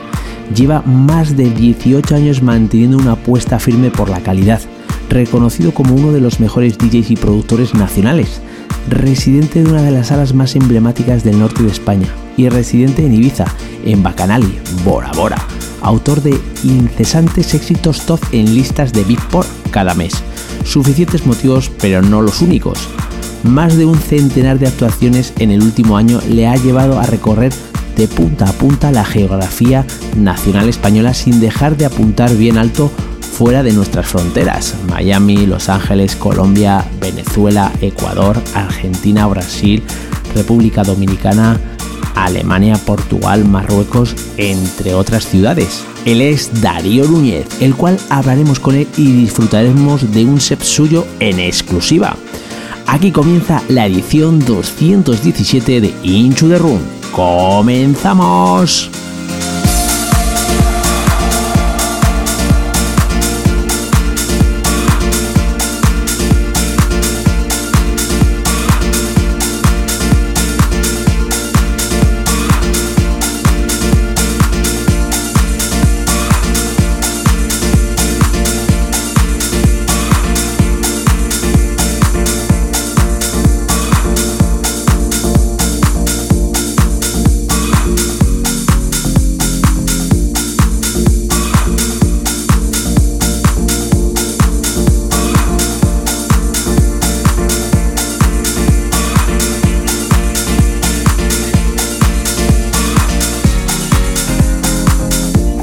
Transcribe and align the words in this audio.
lleva 0.54 0.82
más 0.82 1.36
de 1.36 1.50
18 1.50 2.14
años 2.14 2.42
manteniendo 2.42 2.98
una 2.98 3.12
apuesta 3.12 3.58
firme 3.58 3.90
por 3.90 4.08
la 4.08 4.20
calidad, 4.20 4.60
reconocido 5.08 5.72
como 5.72 5.94
uno 5.94 6.12
de 6.12 6.20
los 6.20 6.40
mejores 6.40 6.78
DJs 6.78 7.10
y 7.10 7.16
productores 7.16 7.74
nacionales, 7.74 8.40
residente 8.88 9.62
de 9.62 9.70
una 9.70 9.82
de 9.82 9.90
las 9.90 10.08
salas 10.08 10.34
más 10.34 10.56
emblemáticas 10.56 11.24
del 11.24 11.38
norte 11.38 11.62
de 11.62 11.70
España 11.70 12.08
y 12.36 12.48
residente 12.48 13.04
en 13.04 13.14
Ibiza, 13.14 13.46
en 13.84 14.02
Bacanali, 14.02 14.58
Bora 14.84 15.10
Bora, 15.12 15.38
autor 15.82 16.22
de 16.22 16.38
incesantes 16.64 17.54
éxitos 17.54 18.04
top 18.06 18.20
en 18.32 18.54
listas 18.54 18.92
de 18.92 19.04
Beatport 19.04 19.48
cada 19.70 19.94
mes. 19.94 20.14
Suficientes 20.64 21.26
motivos, 21.26 21.70
pero 21.80 22.02
no 22.02 22.22
los 22.22 22.42
únicos. 22.42 22.88
Más 23.44 23.76
de 23.76 23.84
un 23.84 23.96
centenar 23.96 24.58
de 24.58 24.66
actuaciones 24.66 25.32
en 25.38 25.50
el 25.50 25.62
último 25.62 25.96
año 25.96 26.20
le 26.28 26.48
ha 26.48 26.56
llevado 26.56 26.98
a 26.98 27.06
recorrer 27.06 27.52
de 27.96 28.08
punta 28.08 28.48
a 28.48 28.52
punta 28.52 28.92
la 28.92 29.04
geografía 29.04 29.84
nacional 30.16 30.68
española 30.68 31.14
sin 31.14 31.40
dejar 31.40 31.76
de 31.76 31.86
apuntar 31.86 32.34
bien 32.36 32.58
alto 32.58 32.90
fuera 33.36 33.62
de 33.62 33.72
nuestras 33.72 34.06
fronteras. 34.06 34.74
Miami, 34.88 35.46
Los 35.46 35.68
Ángeles, 35.68 36.16
Colombia, 36.16 36.84
Venezuela, 37.00 37.72
Ecuador, 37.80 38.40
Argentina, 38.54 39.26
Brasil, 39.26 39.82
República 40.34 40.82
Dominicana, 40.82 41.60
Alemania, 42.14 42.76
Portugal, 42.78 43.44
Marruecos, 43.44 44.16
entre 44.38 44.94
otras 44.94 45.26
ciudades. 45.26 45.84
Él 46.06 46.22
es 46.22 46.62
Darío 46.62 47.06
Núñez, 47.06 47.46
el 47.60 47.74
cual 47.74 47.98
hablaremos 48.08 48.58
con 48.58 48.74
él 48.74 48.86
y 48.96 49.12
disfrutaremos 49.12 50.12
de 50.12 50.24
un 50.24 50.40
set 50.40 50.62
suyo 50.62 51.06
en 51.20 51.38
exclusiva. 51.38 52.16
Aquí 52.86 53.10
comienza 53.10 53.62
la 53.68 53.86
edición 53.86 54.38
217 54.38 55.80
de 55.80 55.94
Into 56.04 56.48
the 56.48 56.56
Room. 56.58 56.95
¡Comenzamos! 57.12 58.90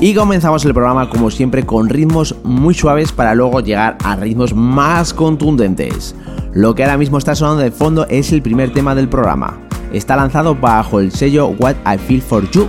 Y 0.03 0.13
comenzamos 0.13 0.65
el 0.65 0.73
programa 0.73 1.09
como 1.09 1.31
siempre 1.31 1.65
con 1.65 1.87
ritmos 1.87 2.35
muy 2.43 2.73
suaves 2.73 3.13
para 3.13 3.33
luego 3.33 3.61
llegar 3.61 3.97
a 4.03 4.17
ritmos 4.17 4.53
más 4.53 5.13
contundentes. 5.13 6.13
Lo 6.51 6.75
que 6.75 6.83
ahora 6.83 6.97
mismo 6.97 7.17
está 7.17 7.35
sonando 7.35 7.61
de 7.61 7.71
fondo 7.71 8.05
es 8.09 8.33
el 8.33 8.41
primer 8.41 8.73
tema 8.73 8.95
del 8.95 9.07
programa. 9.07 9.57
Está 9.93 10.17
lanzado 10.17 10.55
bajo 10.55 10.99
el 10.99 11.13
sello 11.13 11.55
What 11.57 11.75
I 11.85 11.97
Feel 11.97 12.21
For 12.21 12.51
You. 12.51 12.67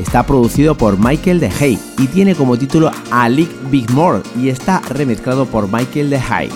Está 0.00 0.26
producido 0.26 0.74
por 0.74 0.98
Michael 0.98 1.38
de 1.38 1.48
Hay 1.60 1.78
y 1.96 2.08
tiene 2.08 2.34
como 2.34 2.58
título 2.58 2.90
A 3.12 3.28
League 3.28 3.54
Big 3.70 3.88
More 3.92 4.22
y 4.36 4.48
está 4.48 4.80
remezclado 4.80 5.46
por 5.46 5.72
Michael 5.72 6.10
de 6.10 6.18
Hay. 6.28 6.50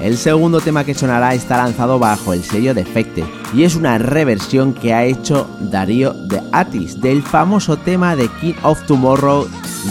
El 0.00 0.16
segundo 0.16 0.60
tema 0.60 0.84
que 0.84 0.94
sonará 0.94 1.34
está 1.34 1.56
lanzado 1.56 1.98
bajo 1.98 2.32
el 2.32 2.44
sello 2.44 2.72
Defecte 2.72 3.24
y 3.52 3.64
es 3.64 3.74
una 3.74 3.98
reversión 3.98 4.72
que 4.72 4.94
ha 4.94 5.04
hecho 5.04 5.48
Darío 5.60 6.12
de 6.12 6.40
Atis 6.52 7.00
del 7.00 7.22
famoso 7.22 7.76
tema 7.76 8.14
de 8.14 8.28
King 8.40 8.54
of 8.62 8.84
Tomorrow 8.86 9.48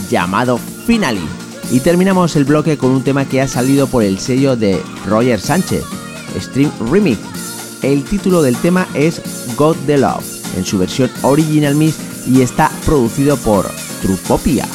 llamado 0.10 0.58
Finally. 0.58 1.28
Y 1.72 1.82
terminamos 1.82 2.38
el 2.38 2.46
bloque 2.46 2.78
con 2.78 2.92
un 2.92 3.04
tema 3.04 3.26
que 3.26 3.42
ha 3.42 3.48
salido 3.50 3.88
por 3.88 4.04
el 4.04 4.20
sello 4.20 4.56
de 4.56 4.82
Roger 5.06 5.42
Sánchez, 5.42 5.84
Stream 6.40 6.72
Remix. 6.90 7.20
El 7.82 8.06
título 8.06 8.42
del 8.42 8.56
tema 8.56 8.88
es 8.94 9.22
God 9.58 9.76
the 9.86 9.98
Love 9.98 10.24
en 10.56 10.64
su 10.64 10.78
versión 10.78 11.12
original 11.24 11.76
mix 11.76 11.98
y 12.26 12.42
está 12.42 12.72
producido 12.86 13.36
por 13.38 13.70
Trupopia. 14.02 14.66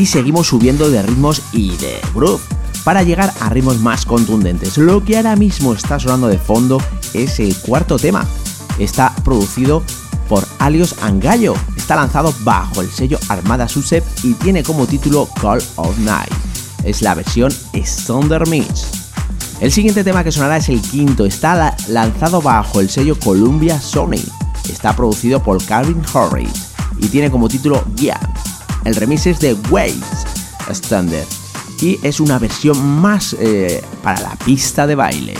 Y 0.00 0.06
seguimos 0.06 0.46
subiendo 0.46 0.88
de 0.88 1.02
ritmos 1.02 1.42
y 1.52 1.76
de 1.76 2.00
groove 2.14 2.40
para 2.84 3.02
llegar 3.02 3.34
a 3.38 3.50
ritmos 3.50 3.80
más 3.80 4.06
contundentes. 4.06 4.78
Lo 4.78 5.04
que 5.04 5.18
ahora 5.18 5.36
mismo 5.36 5.74
está 5.74 6.00
sonando 6.00 6.28
de 6.28 6.38
fondo 6.38 6.80
es 7.12 7.38
el 7.38 7.54
cuarto 7.54 7.98
tema. 7.98 8.26
Está 8.78 9.14
producido 9.22 9.82
por 10.26 10.46
Alios 10.58 10.94
Angallo. 11.02 11.54
Está 11.76 11.96
lanzado 11.96 12.32
bajo 12.44 12.80
el 12.80 12.90
sello 12.90 13.18
Armada 13.28 13.68
Susep 13.68 14.02
y 14.22 14.32
tiene 14.32 14.62
como 14.62 14.86
título 14.86 15.28
Call 15.38 15.62
of 15.76 15.98
Night. 15.98 16.32
Es 16.82 17.02
la 17.02 17.14
versión 17.14 17.52
Thunder 18.06 18.48
Mix. 18.48 18.86
El 19.60 19.70
siguiente 19.70 20.02
tema 20.02 20.24
que 20.24 20.32
sonará 20.32 20.56
es 20.56 20.70
el 20.70 20.80
quinto. 20.80 21.26
Está 21.26 21.76
lanzado 21.88 22.40
bajo 22.40 22.80
el 22.80 22.88
sello 22.88 23.18
Columbia 23.18 23.78
Sony. 23.78 24.24
Está 24.66 24.96
producido 24.96 25.42
por 25.42 25.62
Calvin 25.62 26.02
Harris 26.14 26.70
y 26.96 27.08
tiene 27.08 27.30
como 27.30 27.48
título 27.48 27.84
Yeah. 27.96 28.18
El 28.84 28.94
remix 28.94 29.26
es 29.26 29.40
de 29.40 29.54
Waves 29.70 30.26
Standard 30.68 31.26
y 31.80 31.98
es 32.02 32.20
una 32.20 32.38
versión 32.38 33.00
más 33.00 33.34
eh, 33.38 33.82
para 34.02 34.20
la 34.20 34.36
pista 34.36 34.86
de 34.86 34.94
baile. 34.94 35.34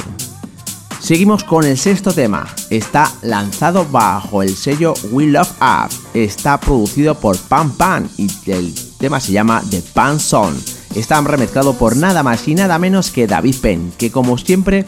Seguimos 1.01 1.45
con 1.45 1.65
el 1.65 1.79
sexto 1.79 2.13
tema. 2.13 2.47
Está 2.69 3.11
lanzado 3.23 3.87
bajo 3.91 4.43
el 4.43 4.55
sello 4.55 4.95
We 5.11 5.27
Love 5.27 5.51
Up. 5.61 5.91
Está 6.13 6.61
producido 6.61 7.15
por 7.15 7.39
Pan 7.39 7.71
Pan 7.73 8.09
y 8.19 8.31
el 8.47 8.75
tema 8.99 9.19
se 9.19 9.33
llama 9.33 9.63
The 9.71 9.83
Pan 9.95 10.21
Song. 10.21 10.55
Está 10.95 11.21
remezclado 11.23 11.75
por 11.75 11.97
nada 11.97 12.23
más 12.23 12.47
y 12.49 12.55
nada 12.55 12.79
menos 12.79 13.11
que 13.11 13.27
David 13.27 13.57
Penn, 13.63 13.93
que 13.97 14.11
como 14.11 14.37
siempre 14.37 14.87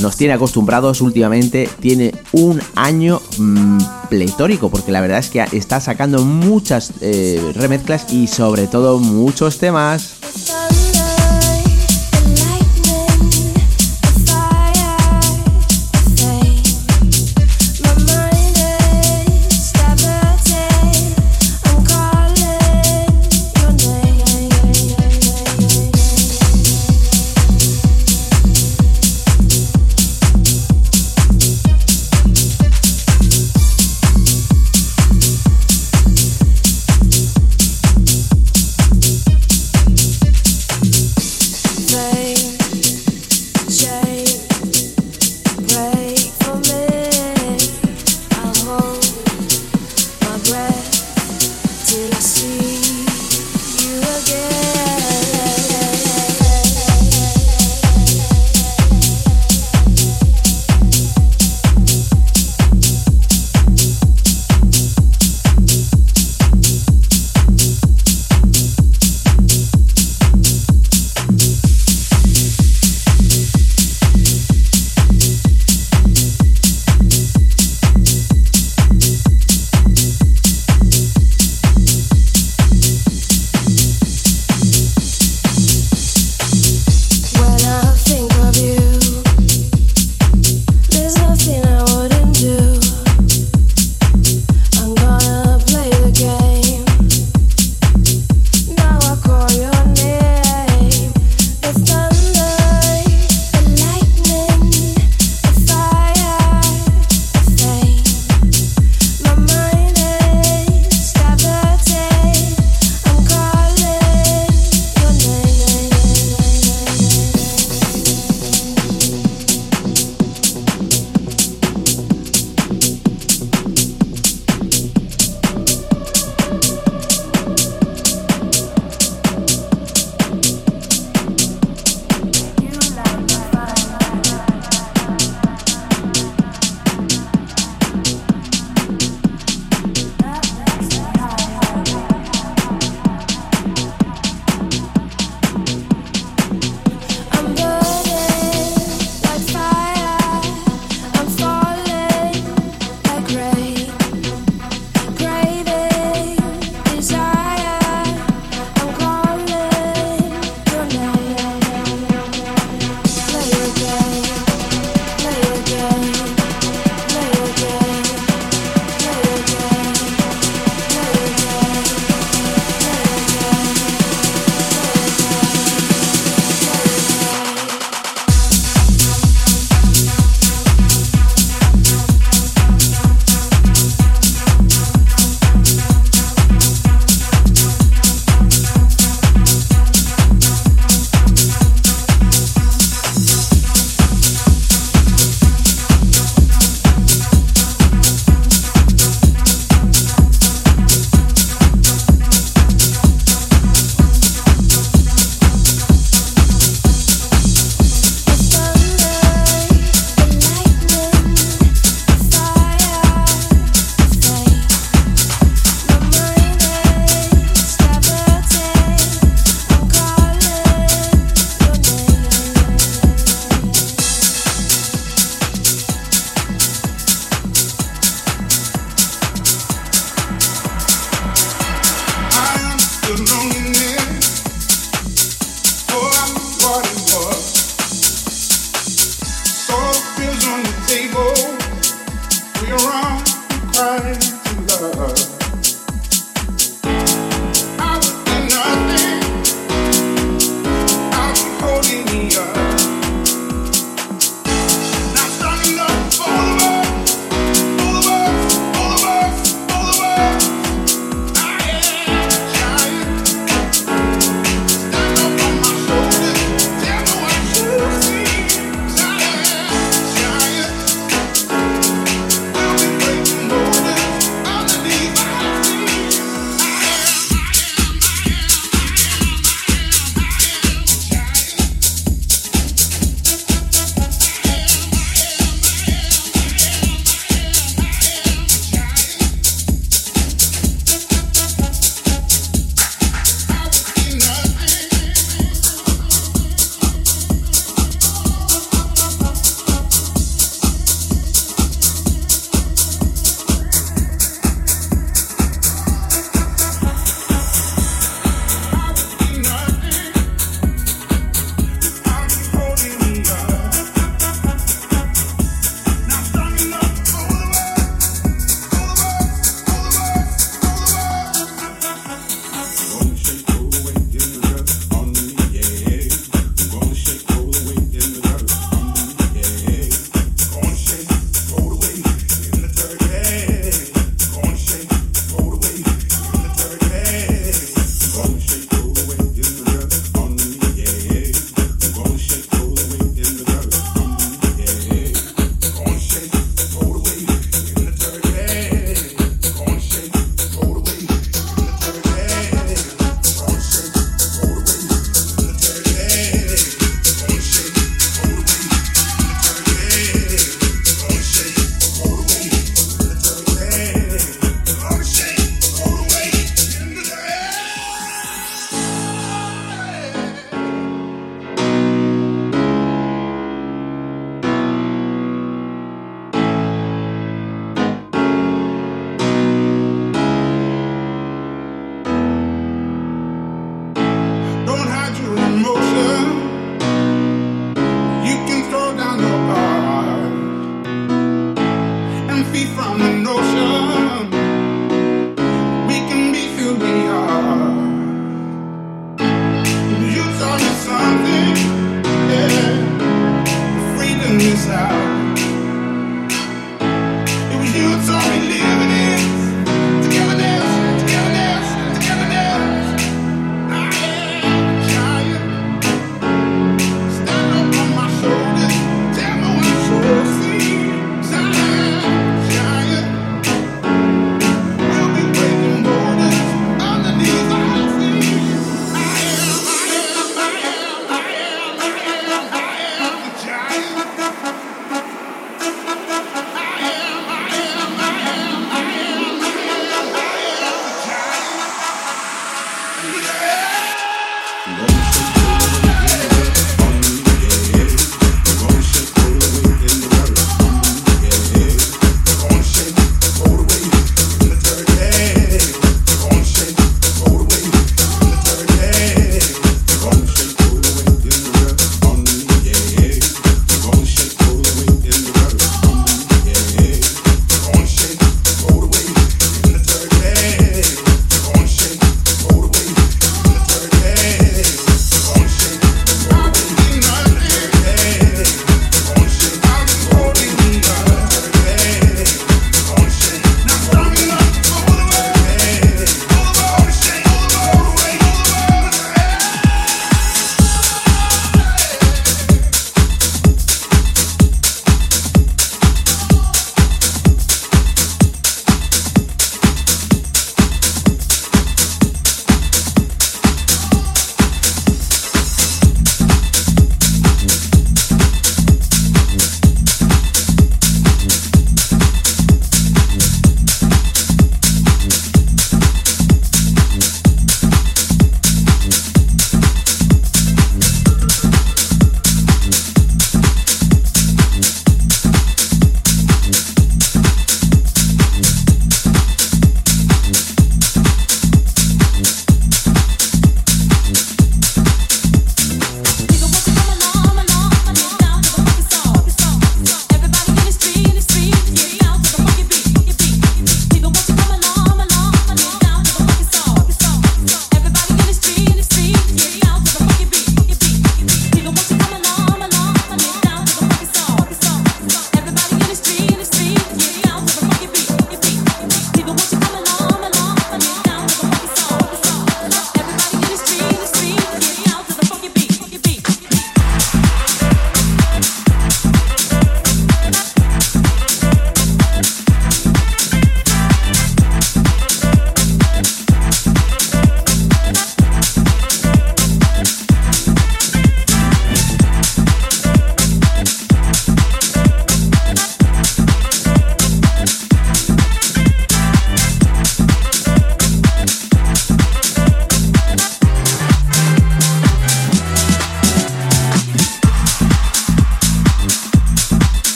nos 0.00 0.16
tiene 0.16 0.34
acostumbrados 0.34 1.00
últimamente, 1.00 1.68
tiene 1.80 2.14
un 2.32 2.60
año 2.74 3.20
mm, 3.38 3.78
pletórico, 4.08 4.70
porque 4.70 4.92
la 4.92 5.00
verdad 5.00 5.18
es 5.18 5.30
que 5.30 5.44
está 5.52 5.80
sacando 5.80 6.24
muchas 6.24 6.92
eh, 7.00 7.52
remezclas 7.54 8.12
y 8.12 8.26
sobre 8.26 8.66
todo 8.66 8.98
muchos 8.98 9.58
temas. 9.58 10.16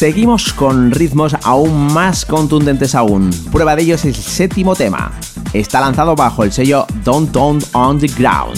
Seguimos 0.00 0.54
con 0.54 0.92
ritmos 0.92 1.36
aún 1.42 1.92
más 1.92 2.24
contundentes 2.24 2.94
aún. 2.94 3.28
Prueba 3.52 3.76
de 3.76 3.82
ellos 3.82 4.02
es 4.06 4.16
el 4.16 4.24
séptimo 4.24 4.74
tema. 4.74 5.12
Está 5.52 5.78
lanzado 5.78 6.16
bajo 6.16 6.42
el 6.42 6.52
sello 6.52 6.86
Downtown 7.04 7.58
Underground. 7.74 8.56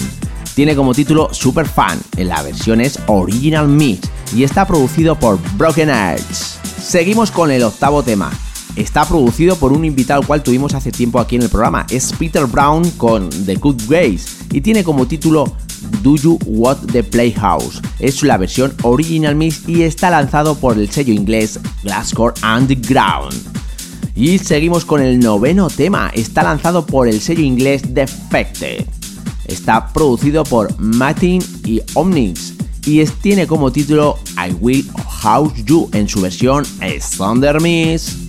Tiene 0.55 0.73
como 0.73 0.93
título 0.93 1.33
Super 1.33 1.67
Fan, 1.67 1.99
en 2.15 2.29
la 2.29 2.41
versión 2.43 2.79
es 2.79 2.97
Original 3.07 3.67
Mix 3.67 4.09
y 4.33 4.45
está 4.45 4.65
producido 4.65 5.19
por 5.19 5.37
Broken 5.57 5.89
Arts. 5.89 6.59
Seguimos 6.81 7.29
con 7.29 7.51
el 7.51 7.63
octavo 7.63 8.03
tema. 8.03 8.31
Está 8.77 9.03
producido 9.03 9.57
por 9.57 9.73
un 9.73 9.83
invitado 9.83 10.21
al 10.21 10.27
cual 10.27 10.43
tuvimos 10.43 10.73
hace 10.75 10.93
tiempo 10.93 11.19
aquí 11.19 11.35
en 11.35 11.41
el 11.41 11.49
programa. 11.49 11.85
Es 11.89 12.13
Peter 12.13 12.45
Brown 12.45 12.89
con 12.91 13.29
The 13.29 13.55
Good 13.55 13.81
Grace 13.89 14.45
y 14.49 14.61
tiene 14.61 14.85
como 14.85 15.07
título 15.07 15.57
Do 16.01 16.15
You 16.15 16.39
Want 16.45 16.91
the 16.91 17.03
Playhouse. 17.03 17.81
Es 17.99 18.23
la 18.23 18.37
versión 18.37 18.73
original 18.83 19.35
mix 19.35 19.67
y 19.67 19.83
está 19.83 20.09
lanzado 20.09 20.55
por 20.55 20.77
el 20.77 20.89
sello 20.89 21.13
inglés 21.13 21.59
Glasgow 21.83 22.33
Underground. 22.43 23.33
Y 24.15 24.37
seguimos 24.37 24.85
con 24.85 25.01
el 25.01 25.19
noveno 25.19 25.69
tema, 25.69 26.11
está 26.13 26.43
lanzado 26.43 26.85
por 26.85 27.07
el 27.07 27.19
sello 27.19 27.41
inglés 27.41 27.93
Defected. 27.93 28.85
Está 29.45 29.91
producido 29.91 30.43
por 30.43 30.77
Martin 30.79 31.43
y 31.65 31.81
Omnix 31.93 32.53
y 32.85 33.03
tiene 33.05 33.47
como 33.47 33.71
título 33.71 34.19
I 34.37 34.53
Will 34.59 34.85
House 35.21 35.53
You 35.65 35.89
en 35.93 36.07
su 36.07 36.21
versión 36.21 36.65
Thunder 37.17 37.61
Mix. 37.61 38.22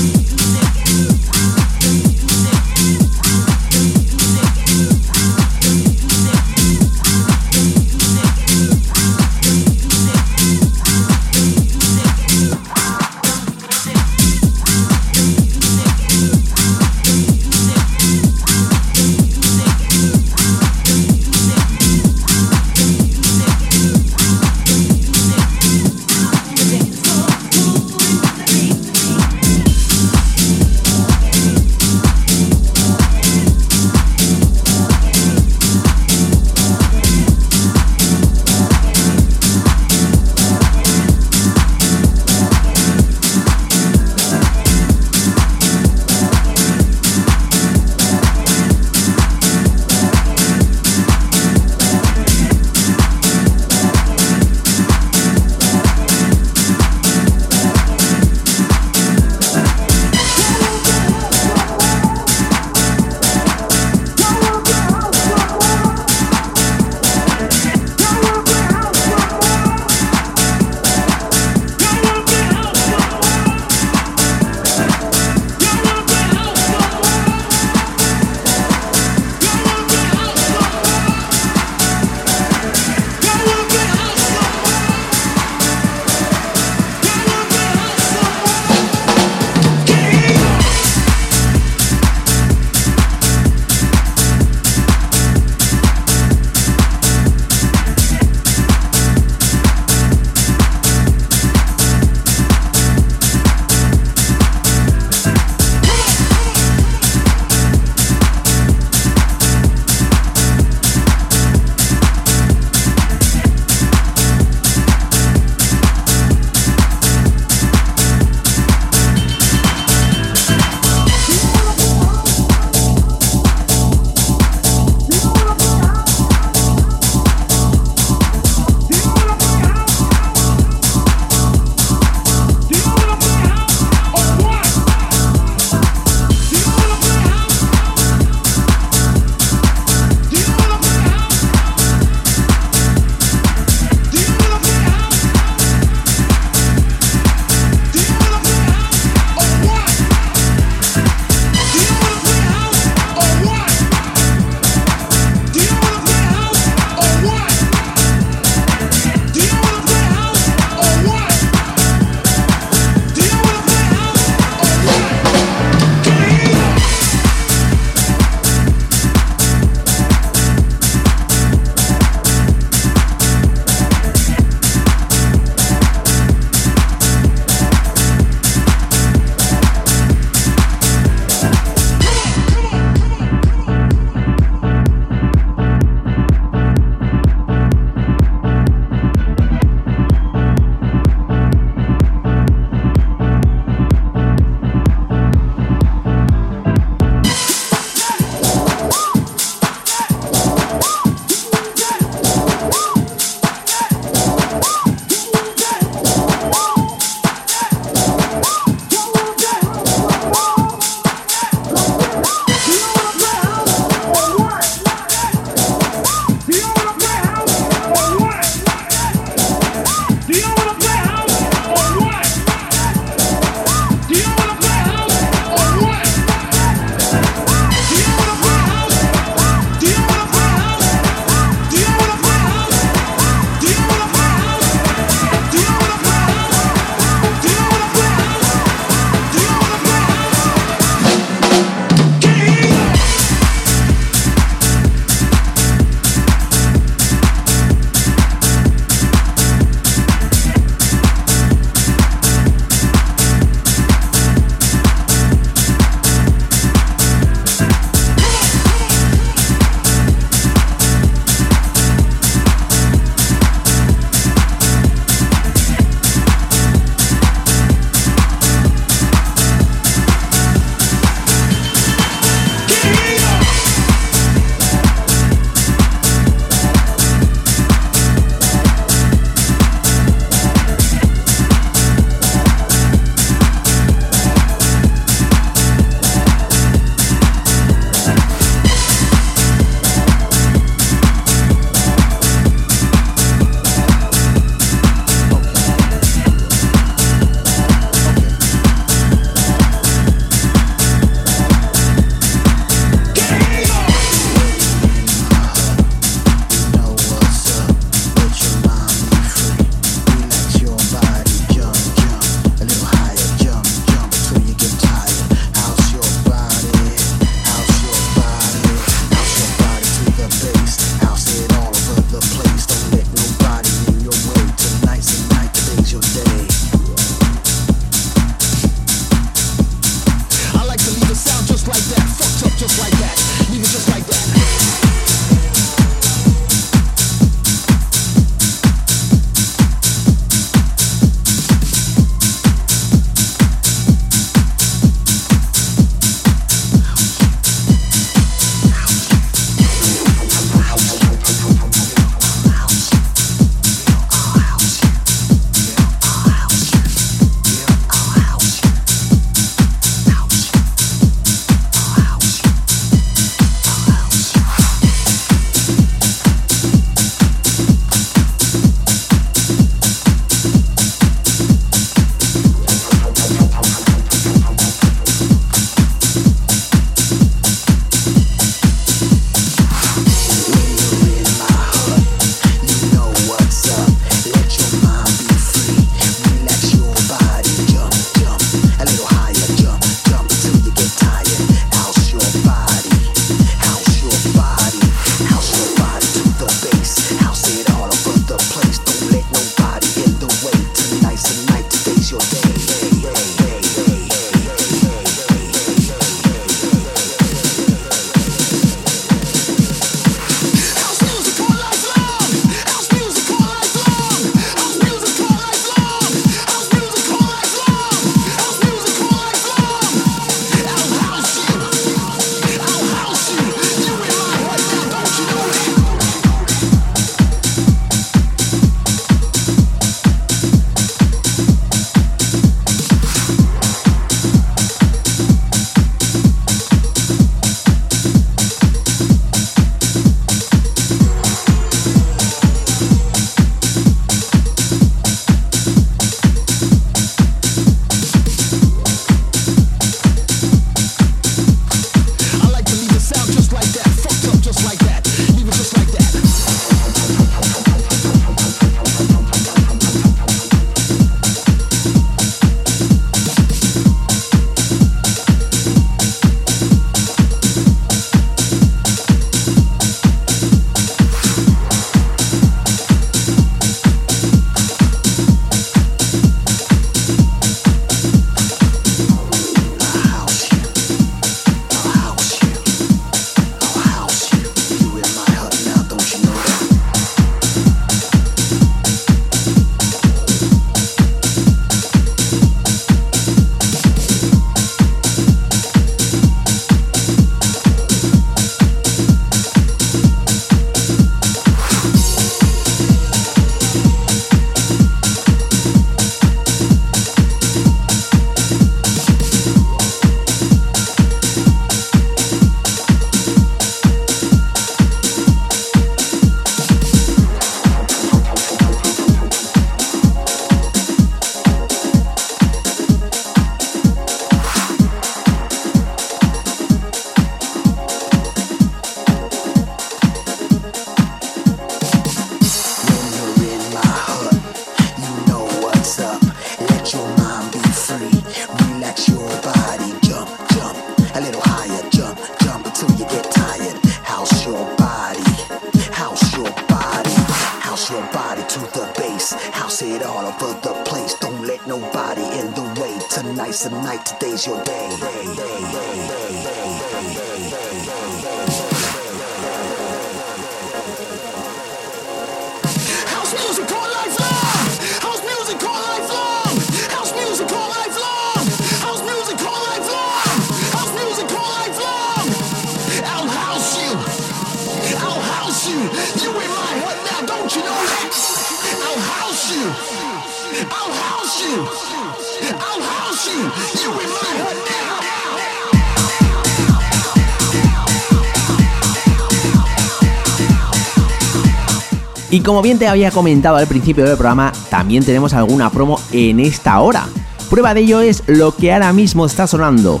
Como 592.50 592.62
bien 592.62 592.80
te 592.80 592.88
había 592.88 593.12
comentado 593.12 593.58
al 593.58 593.68
principio 593.68 594.04
del 594.04 594.16
programa, 594.16 594.50
también 594.70 595.04
tenemos 595.04 595.34
alguna 595.34 595.70
promo 595.70 596.00
en 596.10 596.40
esta 596.40 596.80
hora. 596.80 597.06
Prueba 597.48 597.74
de 597.74 597.82
ello 597.82 598.00
es 598.00 598.24
lo 598.26 598.56
que 598.56 598.72
ahora 598.72 598.92
mismo 598.92 599.24
está 599.24 599.46
sonando. 599.46 600.00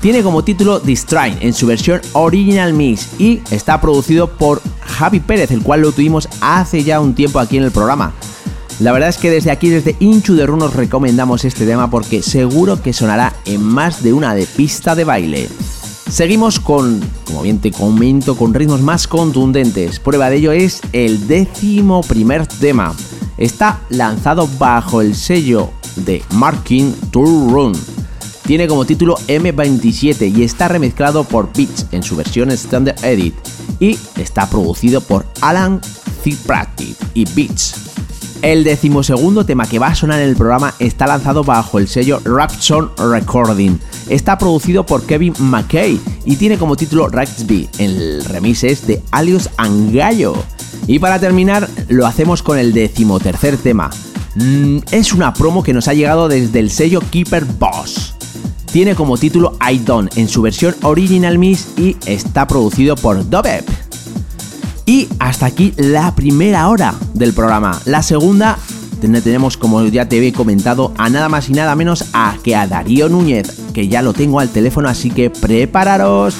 Tiene 0.00 0.22
como 0.22 0.44
título 0.44 0.78
Distrain 0.78 1.36
en 1.40 1.52
su 1.52 1.66
versión 1.66 2.00
Original 2.12 2.74
Mix 2.74 3.08
y 3.18 3.42
está 3.50 3.80
producido 3.80 4.30
por 4.30 4.62
Javi 4.82 5.18
Pérez, 5.18 5.50
el 5.50 5.64
cual 5.64 5.80
lo 5.80 5.90
tuvimos 5.90 6.28
hace 6.40 6.84
ya 6.84 7.00
un 7.00 7.16
tiempo 7.16 7.40
aquí 7.40 7.56
en 7.56 7.64
el 7.64 7.72
programa. 7.72 8.12
La 8.78 8.92
verdad 8.92 9.08
es 9.08 9.18
que 9.18 9.32
desde 9.32 9.50
aquí, 9.50 9.68
desde 9.68 9.96
Inchu 9.98 10.36
de 10.36 10.46
Run, 10.46 10.72
recomendamos 10.72 11.44
este 11.44 11.66
tema 11.66 11.90
porque 11.90 12.22
seguro 12.22 12.80
que 12.80 12.92
sonará 12.92 13.34
en 13.46 13.64
más 13.64 14.04
de 14.04 14.12
una 14.12 14.36
de 14.36 14.46
pista 14.46 14.94
de 14.94 15.02
baile. 15.02 15.48
Seguimos 16.10 16.58
con, 16.58 17.00
como 17.24 17.42
bien 17.42 17.60
te 17.60 17.70
comento, 17.70 18.36
con 18.36 18.52
ritmos 18.52 18.80
más 18.80 19.06
contundentes. 19.06 20.00
Prueba 20.00 20.28
de 20.28 20.38
ello 20.38 20.50
es 20.50 20.80
el 20.92 21.28
décimo 21.28 22.00
primer 22.02 22.48
tema. 22.48 22.92
Está 23.38 23.80
lanzado 23.90 24.48
bajo 24.58 25.02
el 25.02 25.14
sello 25.14 25.70
de 25.94 26.20
Marking 26.32 26.92
Tour 27.12 27.52
Run. 27.52 27.72
Tiene 28.44 28.66
como 28.66 28.84
título 28.84 29.14
M27 29.28 30.36
y 30.36 30.42
está 30.42 30.66
remezclado 30.66 31.22
por 31.22 31.52
Beats 31.52 31.86
en 31.92 32.02
su 32.02 32.16
versión 32.16 32.50
Standard 32.50 33.02
Edit. 33.04 33.34
Y 33.78 33.96
está 34.16 34.50
producido 34.50 35.00
por 35.00 35.24
Alan 35.40 35.80
Practice 36.44 36.96
y 37.14 37.24
Beats. 37.34 37.89
El 38.42 38.64
decimosegundo 38.64 39.44
tema 39.44 39.66
que 39.66 39.78
va 39.78 39.88
a 39.88 39.94
sonar 39.94 40.20
en 40.20 40.28
el 40.28 40.36
programa 40.36 40.74
está 40.78 41.06
lanzado 41.06 41.44
bajo 41.44 41.78
el 41.78 41.88
sello 41.88 42.20
Rapson 42.24 42.90
Recording 42.96 43.78
está 44.10 44.36
producido 44.36 44.84
por 44.84 45.06
Kevin 45.06 45.32
McKay 45.38 45.98
y 46.24 46.36
tiene 46.36 46.58
como 46.58 46.76
título 46.76 47.08
Ragsby. 47.08 47.68
El 47.78 48.24
remix 48.24 48.64
es 48.64 48.86
de 48.86 49.02
Alius 49.12 49.48
Angallo. 49.56 50.34
Y 50.86 50.98
para 50.98 51.18
terminar, 51.18 51.68
lo 51.88 52.06
hacemos 52.06 52.42
con 52.42 52.58
el 52.58 52.72
decimotercer 52.72 53.56
tema. 53.56 53.90
Mm, 54.34 54.78
es 54.90 55.12
una 55.12 55.32
promo 55.32 55.62
que 55.62 55.72
nos 55.72 55.88
ha 55.88 55.94
llegado 55.94 56.28
desde 56.28 56.58
el 56.58 56.70
sello 56.70 57.00
Keeper 57.10 57.44
Boss. 57.44 58.14
Tiene 58.72 58.94
como 58.94 59.16
título 59.16 59.56
I 59.68 59.78
Don't 59.78 60.16
en 60.16 60.28
su 60.28 60.42
versión 60.42 60.74
Original 60.82 61.38
Mix 61.38 61.68
y 61.76 61.96
está 62.06 62.46
producido 62.46 62.96
por 62.96 63.28
Dovep. 63.28 63.68
Y 64.90 65.08
hasta 65.20 65.46
aquí 65.46 65.72
la 65.76 66.16
primera 66.16 66.68
hora 66.68 66.96
del 67.14 67.32
programa. 67.32 67.80
La 67.84 68.02
segunda 68.02 68.58
tenemos, 69.00 69.56
como 69.56 69.84
ya 69.84 70.08
te 70.08 70.26
he 70.26 70.32
comentado, 70.32 70.92
a 70.98 71.08
nada 71.08 71.28
más 71.28 71.48
y 71.48 71.52
nada 71.52 71.76
menos 71.76 72.06
a 72.12 72.36
que 72.42 72.56
a 72.56 72.66
Darío 72.66 73.08
Núñez, 73.08 73.56
que 73.72 73.86
ya 73.86 74.02
lo 74.02 74.14
tengo 74.14 74.40
al 74.40 74.48
teléfono, 74.48 74.88
así 74.88 75.08
que 75.12 75.30
prepararos. 75.30 76.34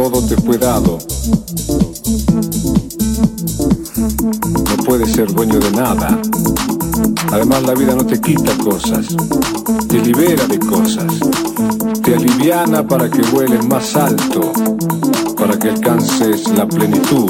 Todo 0.00 0.22
te 0.24 0.36
fue 0.36 0.56
dado. 0.58 0.96
No 3.96 4.84
puedes 4.84 5.10
ser 5.10 5.34
dueño 5.34 5.58
de 5.58 5.72
nada. 5.72 6.20
Además 7.32 7.64
la 7.64 7.74
vida 7.74 7.96
no 7.96 8.06
te 8.06 8.20
quita 8.20 8.56
cosas, 8.58 9.08
te 9.88 10.00
libera 10.00 10.46
de 10.46 10.60
cosas, 10.60 11.12
te 12.04 12.14
aliviana 12.14 12.86
para 12.86 13.10
que 13.10 13.22
vueles 13.32 13.66
más 13.66 13.96
alto, 13.96 14.52
para 15.36 15.58
que 15.58 15.70
alcances 15.70 16.48
la 16.50 16.68
plenitud. 16.68 17.28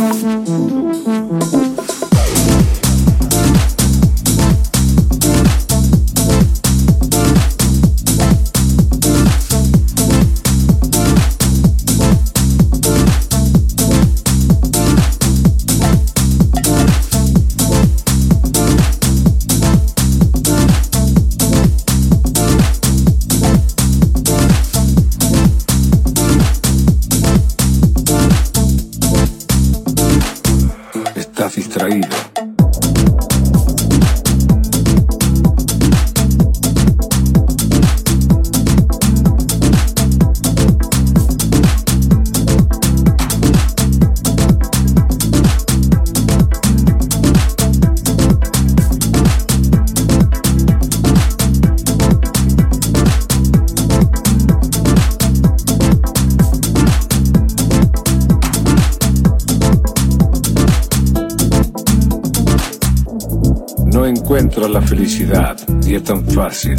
La 64.67 64.81
felicidad 64.81 65.57
y 65.87 65.95
es 65.95 66.05
tan 66.05 66.25
fácil. 66.27 66.77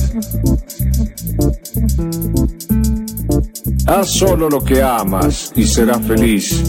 Haz 3.86 4.10
solo 4.10 4.50
lo 4.50 4.64
que 4.64 4.82
amas 4.82 5.52
y 5.56 5.66
serás 5.66 6.02
feliz. 6.06 6.62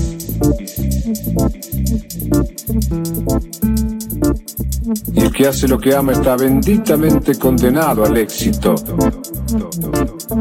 Y 5.13 5.21
el 5.21 5.33
que 5.33 5.47
hace 5.47 5.67
lo 5.67 5.79
que 5.79 5.95
ama 5.95 6.13
está 6.13 6.37
benditamente 6.37 7.35
condenado 7.37 8.05
al 8.05 8.17
éxito, 8.17 8.75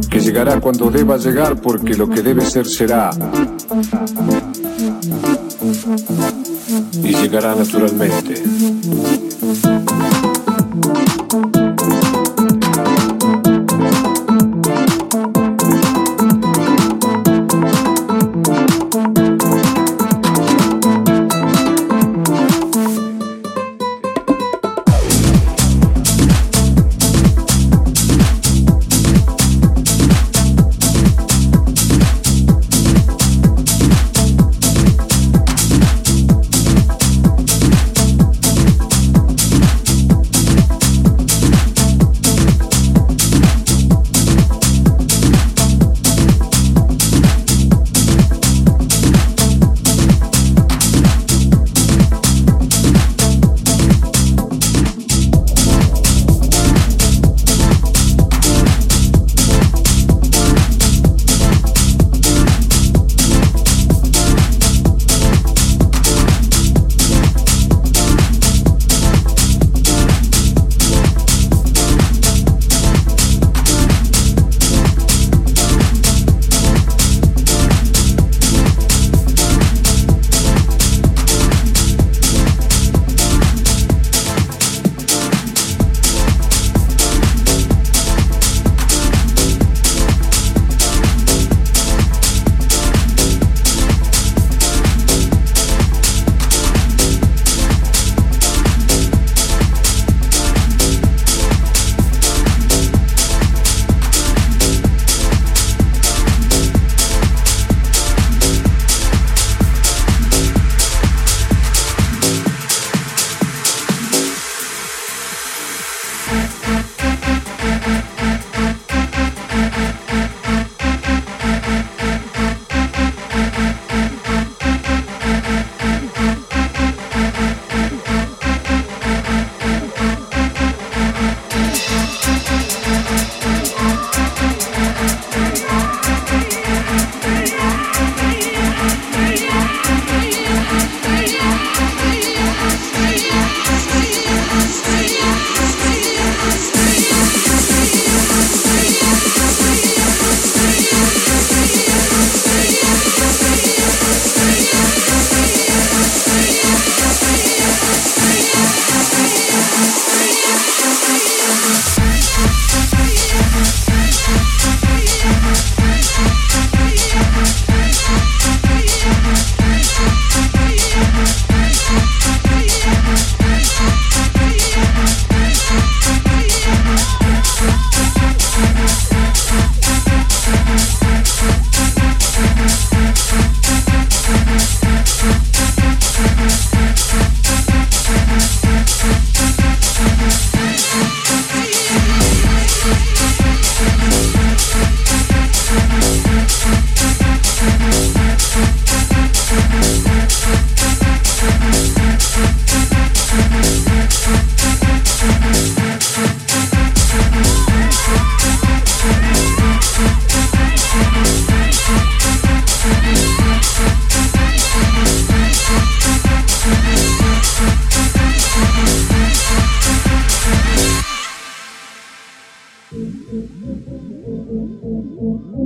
que 0.10 0.20
llegará 0.20 0.60
cuando 0.60 0.92
deba 0.92 1.18
llegar 1.18 1.60
porque 1.62 1.96
lo 1.96 2.10
que 2.10 2.22
debe 2.22 2.46
ser 2.46 2.68
será. 2.68 3.10
Y 7.04 7.14
llegará 7.16 7.56
naturalmente. 7.56 8.44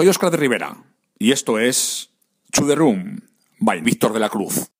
Soy 0.00 0.08
Oscar 0.08 0.30
de 0.30 0.38
Rivera 0.38 0.78
y 1.18 1.32
esto 1.32 1.58
es 1.58 2.08
To 2.52 2.66
The 2.66 2.74
Room 2.74 3.20
by 3.58 3.82
Víctor 3.82 4.14
de 4.14 4.20
la 4.20 4.30
Cruz. 4.30 4.70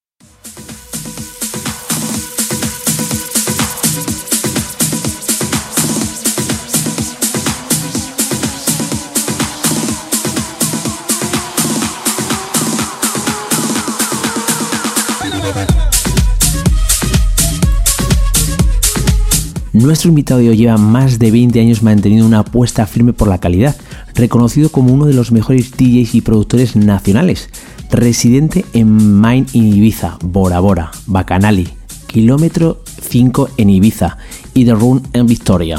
Nuestro 19.75 20.09
invitado 20.09 20.41
lleva 20.41 20.79
más 20.79 21.19
de 21.19 21.31
20 21.31 21.61
años 21.61 21.83
manteniendo 21.83 22.27
una 22.27 22.39
apuesta 22.39 22.87
firme 22.87 23.13
por 23.13 23.29
la 23.29 23.39
calidad, 23.39 23.77
reconocido 24.15 24.71
como 24.71 24.93
uno 24.93 25.07
de 25.07 25.15
los 25.15 25.33
mejores 25.33 25.73
DJs 25.73 26.15
y 26.15 26.21
productores 26.21 26.77
nacionales, 26.77 27.49
residente 27.91 28.65
en 28.73 29.21
Main 29.21 29.47
in 29.53 29.75
Ibiza, 29.75 30.19
Bora 30.23 30.61
Bora, 30.61 30.91
Bacanali, 31.07 31.69
Kilómetro 32.07 32.83
5 33.01 33.51
en 33.57 33.71
Ibiza 33.71 34.19
y 34.55 34.65
The 34.65 34.75
Run 34.75 35.03
en 35.13 35.27
Victoria. 35.27 35.79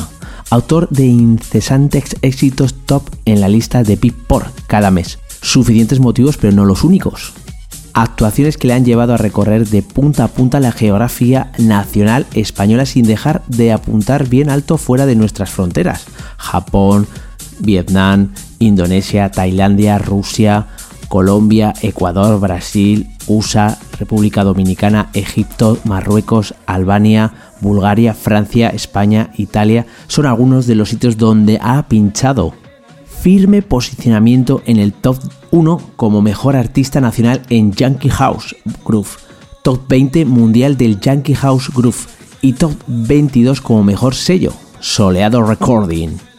Autor 0.50 0.90
de 0.90 1.06
incesantes 1.06 2.18
éxitos 2.22 2.76
top 2.86 3.10
en 3.26 3.40
la 3.40 3.48
lista 3.48 3.84
de 3.84 3.96
Beatport 3.96 4.54
cada 4.68 4.92
mes. 4.92 5.20
Suficientes 5.42 6.00
motivos, 6.00 6.38
pero 6.38 6.54
no 6.54 6.66
los 6.66 6.84
únicos 6.84 7.34
actuaciones 7.94 8.58
que 8.58 8.68
le 8.68 8.74
han 8.74 8.86
llevado 8.86 9.14
a 9.14 9.18
recorrer 9.18 9.68
de 9.68 9.82
punta 9.82 10.26
a 10.26 10.28
punta 10.28 10.60
la 10.60 10.72
geografía 10.72 11.52
nacional 11.58 12.26
española 12.34 12.86
sin 12.86 13.06
dejar 13.06 13.44
de 13.48 13.72
apuntar 13.72 14.28
bien 14.28 14.50
alto 14.50 14.78
fuera 14.78 15.06
de 15.06 15.16
nuestras 15.16 15.50
fronteras. 15.50 16.06
Japón, 16.38 17.08
Vietnam, 17.62 18.34
Indonesia, 18.60 19.30
Tailandia, 19.32 19.98
Rusia, 19.98 20.68
Colombia, 21.08 21.74
Ecuador, 21.82 22.40
Brasil, 22.40 23.10
USA, 23.28 23.78
República 24.00 24.44
Dominicana, 24.44 25.10
Egipto, 25.14 25.78
Marruecos, 25.84 26.56
Albania, 26.66 27.34
Bulgaria, 27.60 28.14
Francia, 28.14 28.70
España, 28.70 29.32
Italia 29.38 29.86
son 30.08 30.26
algunos 30.26 30.68
de 30.68 30.76
los 30.76 30.90
sitios 30.90 31.18
donde 31.18 31.60
ha 31.62 31.88
pinchado 31.88 32.54
firme 33.22 33.62
posicionamiento 33.62 34.64
en 34.66 34.80
el 34.80 34.94
top 34.94 35.18
1 35.52 35.82
como 35.96 36.22
mejor 36.22 36.56
artista 36.56 37.02
nacional 37.02 37.42
en 37.50 37.72
Yankee 37.74 38.10
House 38.10 38.56
Groove, 38.86 39.10
top 39.64 39.82
20 39.88 40.26
mundial 40.26 40.78
del 40.78 41.00
Yankee 41.00 41.36
House 41.36 41.72
Groove 41.76 42.08
y 42.42 42.54
top 42.54 42.74
22 42.88 43.62
como 43.62 43.84
mejor 43.84 44.16
sello, 44.16 44.54
Soleado 44.80 45.44
Recording. 45.44 46.31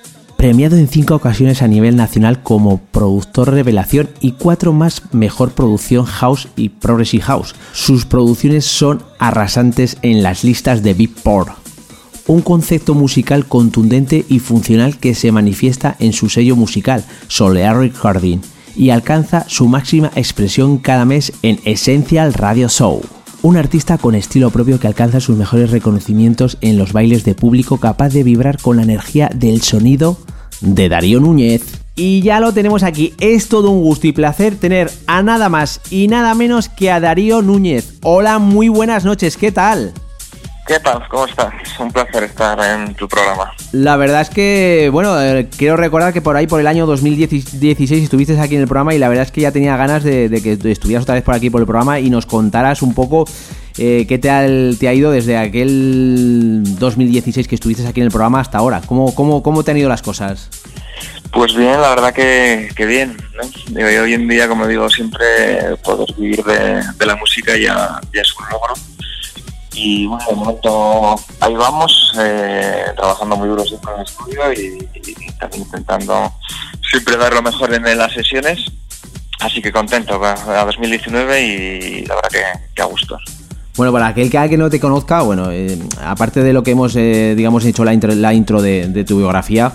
Premiado 0.43 0.77
en 0.77 0.89
5 0.89 1.15
ocasiones 1.15 1.63
a 1.63 1.69
nivel 1.69 1.95
nacional 1.95 2.43
como 2.43 2.79
productor 2.79 3.53
revelación 3.53 4.11
y 4.21 4.33
4 4.33 4.73
más 4.73 5.03
mejor 5.13 5.53
producción 5.53 6.05
house 6.05 6.49
y 6.57 6.71
progressive 6.71 7.23
house. 7.23 7.55
Sus 7.73 8.07
producciones 8.07 8.65
son 8.65 9.05
arrasantes 9.21 9.99
en 10.03 10.25
las 10.25 10.43
listas 10.43 10.83
de 10.83 10.95
Beatport 10.95 11.51
un 12.27 12.43
concepto 12.43 12.95
musical 12.95 13.47
contundente 13.47 14.25
y 14.29 14.41
funcional 14.41 14.99
que 14.99 15.15
se 15.15 15.31
manifiesta 15.31 15.95
en 16.01 16.13
su 16.13 16.29
sello 16.29 16.57
musical, 16.57 17.05
Solear 17.29 17.77
Recording, 17.77 18.41
y 18.75 18.91
alcanza 18.91 19.45
su 19.49 19.69
máxima 19.69 20.11
expresión 20.17 20.79
cada 20.79 21.05
mes 21.05 21.33
en 21.43 21.61
Essential 21.65 22.35
Radio 22.35 22.69
Show. 22.69 23.01
Un 23.43 23.57
artista 23.57 23.99
con 23.99 24.15
estilo 24.15 24.51
propio 24.51 24.79
que 24.79 24.87
alcanza 24.87 25.19
sus 25.19 25.37
mejores 25.37 25.73
reconocimientos 25.73 26.59
en 26.61 26.79
los 26.79 26.93
bailes 26.93 27.25
de 27.25 27.35
público 27.35 27.79
capaz 27.79 28.11
de 28.11 28.23
vibrar 28.23 28.61
con 28.63 28.77
la 28.77 28.85
energía 28.85 29.31
del 29.35 29.63
sonido 29.63 30.17
de 30.61 30.89
Darío 30.89 31.19
Núñez. 31.19 31.65
Y 31.97 32.23
ya 32.23 32.39
lo 32.39 32.53
tenemos 32.53 32.85
aquí. 32.85 33.15
Es 33.19 33.49
todo 33.49 33.71
un 33.71 33.83
gusto 33.83 34.07
y 34.07 34.13
placer 34.13 34.55
tener 34.55 34.93
a 35.09 35.25
nada 35.25 35.49
más 35.49 35.81
y 35.91 36.07
nada 36.07 36.35
menos 36.35 36.69
que 36.69 36.93
a 36.93 37.01
Darío 37.01 37.43
Núñez. 37.43 37.95
Hola, 38.05 38.39
muy 38.39 38.69
buenas 38.69 39.05
noches, 39.05 39.37
¿qué 39.37 39.51
tal? 39.51 39.93
¿Qué 40.67 40.79
tal? 40.79 41.03
¿Cómo 41.09 41.27
estás? 41.27 41.53
Un 41.81 41.91
placer 41.91 42.23
estar 42.23 42.59
en 42.61 42.95
tu 42.95 43.09
programa. 43.09 43.53
La 43.73 43.97
verdad 43.97 44.21
es 44.21 44.31
que, 44.31 44.91
bueno, 44.93 45.21
eh, 45.21 45.49
quiero 45.57 45.77
recordar 45.77 46.13
que 46.13 46.23
por 46.23 46.37
ahí, 46.37 46.47
por 46.47 46.61
el 46.61 46.69
año 46.69 46.87
2016, 46.87 48.05
estuviste 48.05 48.39
aquí 48.39 48.55
en 48.55 48.63
el 48.63 48.69
programa 48.69 48.95
y 48.95 48.99
la 48.99 49.09
verdad 49.09 49.25
es 49.25 49.33
que 49.33 49.41
ya 49.41 49.51
tenía 49.51 49.77
ganas 49.77 50.05
de, 50.05 50.31
que 50.43 50.71
estuvieras 50.71 51.03
otra 51.03 51.17
vez 51.17 51.25
por 51.25 51.35
aquí 51.35 51.51
por 51.51 51.61
el 51.61 51.67
programa 51.67 51.99
y 51.99 52.11
nos 52.11 52.27
contaras 52.27 52.81
un 52.83 52.95
poco 52.95 53.25
eh, 53.77 54.07
qué 54.09 54.19
te 54.19 54.31
ha, 54.31 54.47
te 54.79 54.87
ha, 54.87 54.95
ido 54.95 55.11
desde 55.11 55.37
aquel 55.37 56.63
2016 56.79 57.49
que 57.49 57.57
estuviste 57.57 57.85
aquí 57.87 58.01
en 58.01 58.07
el 58.07 58.13
programa 58.13 58.39
hasta 58.39 58.59
ahora. 58.59 58.83
¿Cómo, 58.87 59.13
cómo, 59.17 59.43
cómo 59.43 59.65
te 59.65 59.73
han 59.73 59.79
ido 59.79 59.89
las 59.89 60.03
cosas? 60.03 60.49
Pues 61.33 61.57
bien, 61.57 61.81
la 61.81 61.89
verdad 61.89 62.13
que, 62.13 62.71
bien. 62.87 63.17
hoy 63.75 64.13
en 64.13 64.29
día, 64.29 64.47
como 64.47 64.67
digo, 64.69 64.89
siempre 64.89 65.25
poder 65.83 66.15
vivir 66.17 66.45
de, 66.45 67.07
la 67.07 67.17
música 67.17 67.57
ya, 67.57 68.01
ya 68.13 68.21
es 68.21 68.33
un 68.39 68.45
logro 68.51 68.75
y 69.75 70.07
bueno, 70.07 70.25
de 70.29 70.37
momento 70.37 71.17
ahí 71.41 71.55
vamos, 71.55 72.13
eh, 72.19 72.85
trabajando 72.97 73.37
muy 73.37 73.49
duro 73.49 73.65
siempre 73.65 73.93
en 73.93 74.01
el 74.01 74.07
estudio 74.07 74.53
y, 74.53 74.89
también 75.39 75.63
intentando 75.63 76.33
siempre 76.89 77.17
dar 77.17 77.33
lo 77.33 77.43
mejor 77.43 77.73
en 77.75 77.83
las 77.99 78.13
sesiones. 78.13 78.65
Así 79.41 79.61
que 79.61 79.73
contento 79.73 80.21
a 80.23 80.65
2019 80.65 81.43
y 81.43 82.05
la 82.07 82.15
verdad 82.15 82.31
que, 82.31 82.43
que 82.75 82.83
a 82.83 82.85
gusto. 82.85 83.19
Bueno, 83.77 83.93
para 83.93 84.09
aquel 84.09 84.31
que, 84.31 84.57
no 84.59 84.69
te 84.69 84.79
conozca, 84.79 85.23
bueno, 85.23 85.51
eh, 85.51 85.79
aparte 86.05 86.43
de 86.43 86.53
lo 86.53 86.63
que 86.63 86.73
hemos, 86.73 86.95
eh, 86.95 87.35
digamos, 87.37 87.65
hecho 87.65 87.85
la 87.85 87.95
intro, 87.95 88.15
la 88.15 88.35
intro 88.35 88.61
de, 88.61 89.05
tu 89.05 89.17
biografía, 89.17 89.73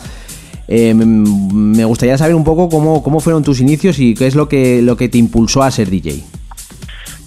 me 0.70 1.86
gustaría 1.86 2.18
saber 2.18 2.36
un 2.36 2.43
poco 2.43 2.70
cómo, 2.70 3.02
cómo 3.02 3.20
fueron 3.20 3.43
tus 3.43 3.60
inicios 3.60 3.98
y 4.00 4.14
qué 4.14 4.28
es 4.28 4.36
lo 4.36 4.48
que, 4.48 4.82
lo 4.82 4.95
que 4.95 5.10
te 5.10 5.18
impulsó 5.18 5.64
a 5.64 5.72
ser 5.72 5.89
DJ. 5.89 6.24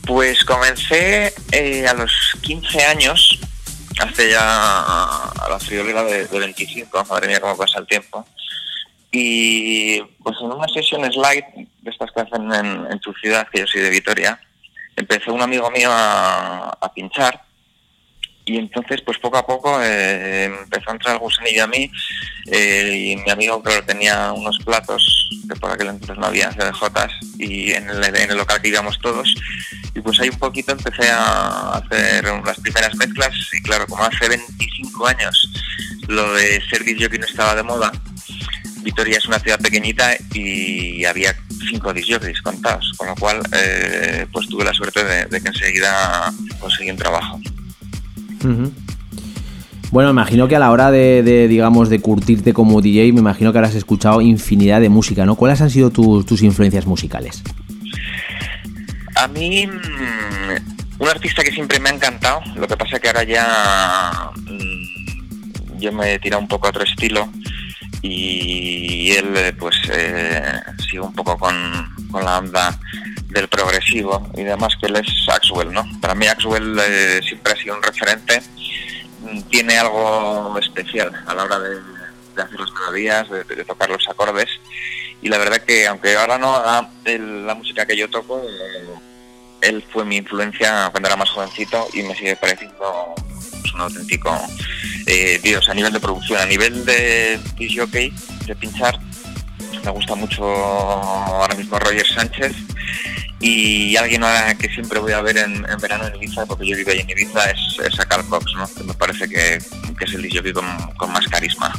Pues 0.06 0.44
comencé 0.44 1.32
eh, 1.52 1.86
a 1.86 1.94
los 1.94 2.12
15 2.40 2.84
años, 2.84 3.38
hace 4.00 4.30
ya 4.30 4.40
a 4.40 5.48
la 5.48 5.58
friolera 5.58 6.02
de, 6.04 6.26
25, 6.26 7.04
madre 7.04 7.28
mía 7.28 7.40
cómo 7.40 7.56
pasa 7.56 7.78
el 7.78 7.86
tiempo. 7.86 8.26
Y 9.12 10.00
pues 10.22 10.36
en 10.40 10.52
una 10.52 10.68
sesión 10.68 11.10
slide 11.12 11.44
de 11.82 11.90
estas 11.90 12.10
que 12.12 12.20
hacen 12.20 12.52
en, 12.52 13.00
tu 13.00 13.12
ciudad, 13.14 13.46
que 13.52 13.60
yo 13.60 13.66
soy 13.66 13.82
de 13.82 13.90
Vitoria, 13.90 14.40
empezó 14.96 15.32
un 15.32 15.42
amigo 15.42 15.70
mío 15.70 15.90
a 15.90 16.92
pinchar 16.94 17.49
y 18.50 18.56
entonces 18.56 19.00
pues 19.02 19.16
poco 19.18 19.38
a 19.38 19.46
poco 19.46 19.80
eh, 19.80 20.46
empezó 20.46 20.90
a 20.90 20.94
entrar 20.94 21.18
gusanillo 21.18 21.64
a 21.64 21.66
mí 21.68 21.88
eh, 22.46 23.12
y 23.12 23.16
mi 23.16 23.30
amigo 23.30 23.62
claro 23.62 23.84
tenía 23.84 24.32
unos 24.32 24.58
platos 24.58 25.28
que 25.48 25.54
por 25.54 25.70
aquel 25.70 25.88
entonces 25.88 26.18
no 26.18 26.26
había 26.26 26.50
CDJs 26.50 27.38
y 27.38 27.70
en 27.72 27.88
el, 27.88 28.04
en 28.04 28.30
el 28.30 28.36
local 28.36 28.60
que 28.60 28.68
íbamos 28.68 28.98
todos 28.98 29.32
y 29.94 30.00
pues 30.00 30.18
ahí 30.18 30.30
un 30.30 30.38
poquito 30.38 30.72
empecé 30.72 31.08
a 31.10 31.76
hacer 31.76 32.24
las 32.44 32.58
primeras 32.58 32.94
mezclas 32.96 33.34
y 33.52 33.62
claro 33.62 33.86
como 33.86 34.02
hace 34.02 34.28
25 34.28 35.06
años 35.06 35.48
lo 36.08 36.34
de 36.34 36.60
ser 36.68 36.84
que 36.84 37.18
no 37.18 37.26
estaba 37.26 37.54
de 37.54 37.62
moda 37.62 37.92
Vitoria 38.82 39.18
es 39.18 39.26
una 39.26 39.38
ciudad 39.38 39.60
pequeñita 39.60 40.16
y 40.32 41.04
había 41.04 41.36
cinco 41.70 41.92
disjockeys 41.92 42.40
contados, 42.40 42.94
con 42.96 43.08
lo 43.08 43.14
cual 43.14 43.42
eh, 43.52 44.26
pues 44.32 44.48
tuve 44.48 44.64
la 44.64 44.72
suerte 44.72 45.04
de 45.26 45.40
que 45.40 45.48
enseguida 45.48 46.32
conseguí 46.58 46.90
un 46.90 46.96
trabajo. 46.96 47.38
Bueno, 49.90 50.10
imagino 50.10 50.46
que 50.46 50.56
a 50.56 50.60
la 50.60 50.70
hora 50.70 50.90
de, 50.90 51.48
digamos, 51.48 51.88
de 51.88 52.00
curtirte 52.00 52.52
como 52.52 52.80
DJ, 52.80 53.12
me 53.12 53.20
imagino 53.20 53.52
que 53.52 53.58
habrás 53.58 53.74
escuchado 53.74 54.20
infinidad 54.20 54.80
de 54.80 54.88
música, 54.88 55.24
¿no? 55.24 55.34
¿Cuáles 55.34 55.60
han 55.60 55.70
sido 55.70 55.90
tus 55.90 56.42
influencias 56.42 56.86
musicales? 56.86 57.42
A 59.16 59.26
mí, 59.28 59.66
mm, 59.66 61.00
un 61.02 61.08
artista 61.08 61.42
que 61.42 61.50
siempre 61.50 61.80
me 61.80 61.90
ha 61.90 61.94
encantado, 61.94 62.40
lo 62.54 62.68
que 62.68 62.76
pasa 62.76 63.00
que 63.00 63.08
ahora 63.08 63.24
ya 63.24 64.30
mm, 64.36 65.78
yo 65.80 65.92
me 65.92 66.14
he 66.14 66.18
tirado 66.18 66.40
un 66.40 66.48
poco 66.48 66.66
a 66.66 66.70
otro 66.70 66.84
estilo 66.84 67.28
y 68.02 69.10
él 69.10 69.54
pues 69.58 69.76
eh, 69.92 70.60
sigue 70.78 71.00
un 71.00 71.12
poco 71.12 71.36
con, 71.36 71.54
con 72.10 72.24
la 72.24 72.38
onda 72.38 72.78
del 73.30 73.48
progresivo 73.48 74.28
y 74.36 74.42
demás 74.42 74.74
que 74.80 74.86
él 74.86 74.96
es 74.96 75.28
Axwell, 75.28 75.72
¿no? 75.72 75.86
Para 76.00 76.14
mí 76.14 76.26
Axwell 76.26 76.78
eh, 76.78 77.20
siempre 77.26 77.52
ha 77.52 77.56
sido 77.56 77.76
un 77.76 77.82
referente, 77.82 78.42
mm, 79.20 79.42
tiene 79.42 79.78
algo 79.78 80.58
especial 80.58 81.12
a 81.26 81.34
la 81.34 81.44
hora 81.44 81.58
de, 81.58 81.78
hacer 82.36 82.58
las 82.58 82.72
melodías, 82.72 83.28
de, 83.30 83.64
tocar 83.64 83.90
los 83.90 84.08
acordes 84.08 84.48
y 85.20 85.28
la 85.28 85.38
verdad 85.38 85.58
que 85.58 85.86
aunque 85.86 86.16
ahora 86.16 86.38
no 86.38 86.62
la 87.04 87.54
música 87.54 87.84
que 87.84 87.96
yo 87.96 88.08
toco, 88.08 88.42
él 89.60 89.84
fue 89.92 90.04
mi 90.04 90.16
influencia 90.16 90.88
cuando 90.90 91.08
era 91.08 91.16
más 91.16 91.30
jovencito 91.30 91.88
y 91.92 92.02
me 92.02 92.14
sigue 92.14 92.36
pareciendo 92.36 93.14
pues, 93.60 93.74
un 93.74 93.80
auténtico 93.82 94.34
eh, 95.06 95.38
Dios 95.42 95.68
a 95.68 95.74
nivel 95.74 95.92
de 95.92 96.00
producción, 96.00 96.40
a 96.40 96.46
nivel 96.46 96.84
de 96.84 97.38
jockey, 97.76 98.12
de 98.46 98.54
pinchar, 98.56 98.98
me 99.84 99.90
gusta 99.90 100.14
mucho 100.14 100.44
ahora 100.44 101.54
mismo 101.54 101.78
Roger 101.78 102.06
Sánchez 102.06 102.56
y 103.40 103.96
alguien 103.96 104.22
que 104.58 104.68
siempre 104.68 104.98
voy 104.98 105.12
a 105.12 105.22
ver 105.22 105.38
en, 105.38 105.64
verano 105.80 106.06
en 106.06 106.16
Ibiza, 106.16 106.44
porque 106.46 106.66
yo 106.66 106.76
vivo 106.76 106.90
ahí 106.90 107.00
en 107.00 107.10
Ibiza, 107.10 107.50
es, 107.50 107.98
a 107.98 108.04
Carl 108.04 108.26
Cox, 108.26 108.52
¿no? 108.54 108.66
que 108.66 108.84
me 108.84 108.94
parece 108.94 109.28
que, 109.28 109.54
es 109.56 110.14
el 110.14 110.22
DJ 110.22 110.52
con, 110.52 110.66
con 110.96 111.12
más 111.12 111.26
carisma. 111.26 111.72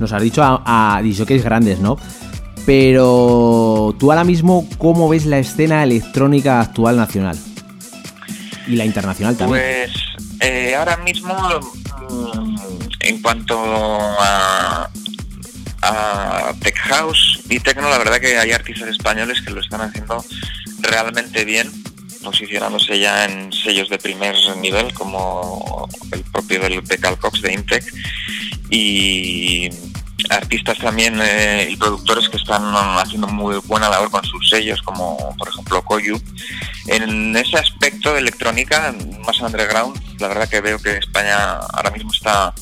Nos 0.00 0.12
has 0.12 0.22
dicho 0.22 0.42
a, 0.42 0.96
a 0.96 1.02
DJs 1.02 1.44
grandes, 1.44 1.78
¿no? 1.78 1.96
Pero 2.66 3.94
tú 3.98 4.10
ahora 4.10 4.24
mismo, 4.24 4.68
¿cómo 4.76 5.08
ves 5.08 5.24
la 5.24 5.38
escena 5.38 5.82
electrónica 5.82 6.60
actual 6.60 6.96
nacional? 6.96 7.38
Y 8.66 8.76
la 8.76 8.84
internacional 8.84 9.36
también. 9.36 9.62
Pues 9.62 10.08
eh, 10.40 10.74
ahora 10.76 10.98
mismo, 10.98 11.34
mm, 12.10 12.56
en 13.00 13.22
cuanto 13.22 13.58
a, 13.58 14.90
a 15.82 16.52
Tech 16.60 16.76
House. 16.76 17.40
Y 17.48 17.60
Tecno, 17.60 17.88
la 17.88 17.98
verdad 17.98 18.20
que 18.20 18.38
hay 18.38 18.52
artistas 18.52 18.88
españoles 18.88 19.40
que 19.42 19.50
lo 19.50 19.60
están 19.60 19.80
haciendo 19.80 20.24
realmente 20.80 21.44
bien, 21.44 21.70
posicionándose 22.22 22.98
ya 22.98 23.24
en 23.24 23.52
sellos 23.52 23.88
de 23.88 23.98
primer 23.98 24.36
nivel, 24.60 24.92
como 24.94 25.88
el 26.12 26.22
propio 26.24 26.60
del 26.60 26.84
de 26.84 26.98
Calcox 26.98 27.42
de 27.42 27.52
Intec, 27.52 27.84
y 28.70 29.70
artistas 30.30 30.78
también 30.78 31.18
eh, 31.22 31.68
y 31.70 31.76
productores 31.76 32.28
que 32.28 32.36
están 32.36 32.62
haciendo 32.98 33.28
muy 33.28 33.58
buena 33.66 33.88
labor 33.88 34.10
con 34.10 34.24
sus 34.24 34.48
sellos, 34.48 34.82
como 34.82 35.34
por 35.36 35.48
ejemplo 35.48 35.82
Koyu. 35.82 36.20
En 36.86 37.36
ese 37.36 37.56
aspecto 37.56 38.12
de 38.12 38.20
electrónica, 38.20 38.94
más 39.24 39.40
underground, 39.40 40.00
la 40.18 40.28
verdad 40.28 40.48
que 40.48 40.60
veo 40.60 40.78
que 40.78 40.96
España 40.96 41.54
ahora 41.72 41.90
mismo 41.90 42.12
está 42.12 42.52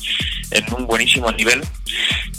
en 0.51 0.65
un 0.73 0.85
buenísimo 0.85 1.31
nivel, 1.31 1.65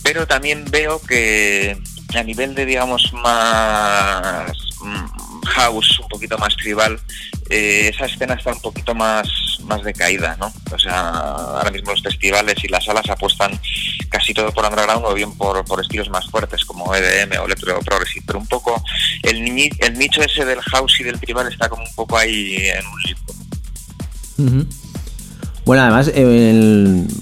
pero 0.02 0.26
también 0.26 0.64
veo 0.70 1.00
que 1.00 1.76
a 2.14 2.22
nivel 2.22 2.54
de, 2.54 2.64
digamos, 2.64 3.12
más 3.14 4.52
house, 5.48 5.98
un 6.00 6.08
poquito 6.08 6.38
más 6.38 6.54
tribal, 6.56 7.00
eh, 7.50 7.90
esa 7.92 8.06
escena 8.06 8.34
está 8.34 8.52
un 8.52 8.60
poquito 8.60 8.94
más, 8.94 9.28
más 9.64 9.82
decaída, 9.82 10.36
¿no? 10.38 10.52
O 10.72 10.78
sea, 10.78 11.10
ahora 11.10 11.70
mismo 11.70 11.90
los 11.92 12.02
festivales 12.02 12.56
y 12.62 12.68
las 12.68 12.84
salas 12.84 13.08
apuestan 13.08 13.58
casi 14.10 14.32
todo 14.34 14.52
por 14.52 14.64
underground 14.64 15.04
o 15.04 15.14
bien 15.14 15.36
por, 15.36 15.64
por 15.64 15.80
estilos 15.80 16.08
más 16.10 16.28
fuertes 16.30 16.64
como 16.64 16.94
EDM 16.94 17.40
o 17.40 17.46
electro 17.46 17.78
progressive, 17.80 18.24
pero 18.26 18.38
un 18.38 18.46
poco 18.46 18.82
el, 19.22 19.42
ni- 19.42 19.70
el 19.80 19.98
nicho 19.98 20.22
ese 20.22 20.44
del 20.44 20.60
house 20.60 21.00
y 21.00 21.04
del 21.04 21.18
tribal 21.20 21.50
está 21.52 21.68
como 21.68 21.82
un 21.82 21.94
poco 21.94 22.16
ahí 22.16 22.56
en 22.68 22.86
un 22.86 23.00
limbo. 23.02 23.34
Ujú. 24.38 24.68
Bueno, 25.68 25.82
además, 25.82 26.10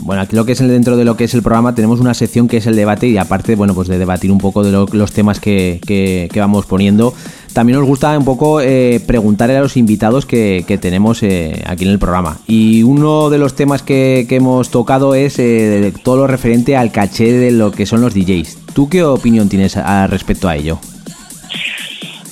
bueno, 0.04 0.22
aquí 0.22 0.36
lo 0.36 0.44
que 0.46 0.52
es 0.52 0.60
el- 0.60 0.68
dentro 0.68 0.96
de 0.96 1.04
lo 1.04 1.16
que 1.16 1.24
es 1.24 1.34
el 1.34 1.42
programa 1.42 1.74
tenemos 1.74 1.98
una 1.98 2.14
sección 2.14 2.46
que 2.46 2.58
es 2.58 2.66
el 2.68 2.76
debate 2.76 3.08
y 3.08 3.16
aparte, 3.18 3.56
bueno, 3.56 3.74
pues 3.74 3.88
de 3.88 3.98
debatir 3.98 4.30
un 4.30 4.38
poco 4.38 4.62
de 4.62 4.70
lo- 4.70 4.86
los 4.92 5.10
temas 5.10 5.40
que, 5.40 5.80
que- 5.84 6.30
vamos 6.38 6.64
poniendo. 6.64 7.12
También 7.52 7.76
nos 7.80 7.88
gusta 7.88 8.16
un 8.16 8.24
poco 8.24 8.60
eh, 8.60 9.00
preguntarle 9.04 9.56
a 9.56 9.60
los 9.62 9.76
invitados 9.76 10.26
que, 10.26 10.64
que 10.64 10.78
tenemos 10.78 11.24
eh, 11.24 11.60
aquí 11.66 11.82
en 11.86 11.90
el 11.90 11.98
programa. 11.98 12.38
Y 12.46 12.84
uno 12.84 13.30
de 13.30 13.38
los 13.38 13.56
temas 13.56 13.82
que, 13.82 14.24
hemos 14.30 14.70
tocado 14.70 15.16
es 15.16 15.40
eh, 15.40 15.92
todo 16.04 16.16
lo 16.18 16.28
referente 16.28 16.76
al 16.76 16.92
caché 16.92 17.32
de 17.32 17.50
lo 17.50 17.72
que 17.72 17.84
son 17.84 18.00
los 18.00 18.14
DJs. 18.14 18.58
¿Tú 18.74 18.88
qué 18.88 19.02
opinión 19.02 19.48
tienes 19.48 19.76
al 19.76 20.08
respecto 20.08 20.46
a 20.48 20.54
ello? 20.54 20.78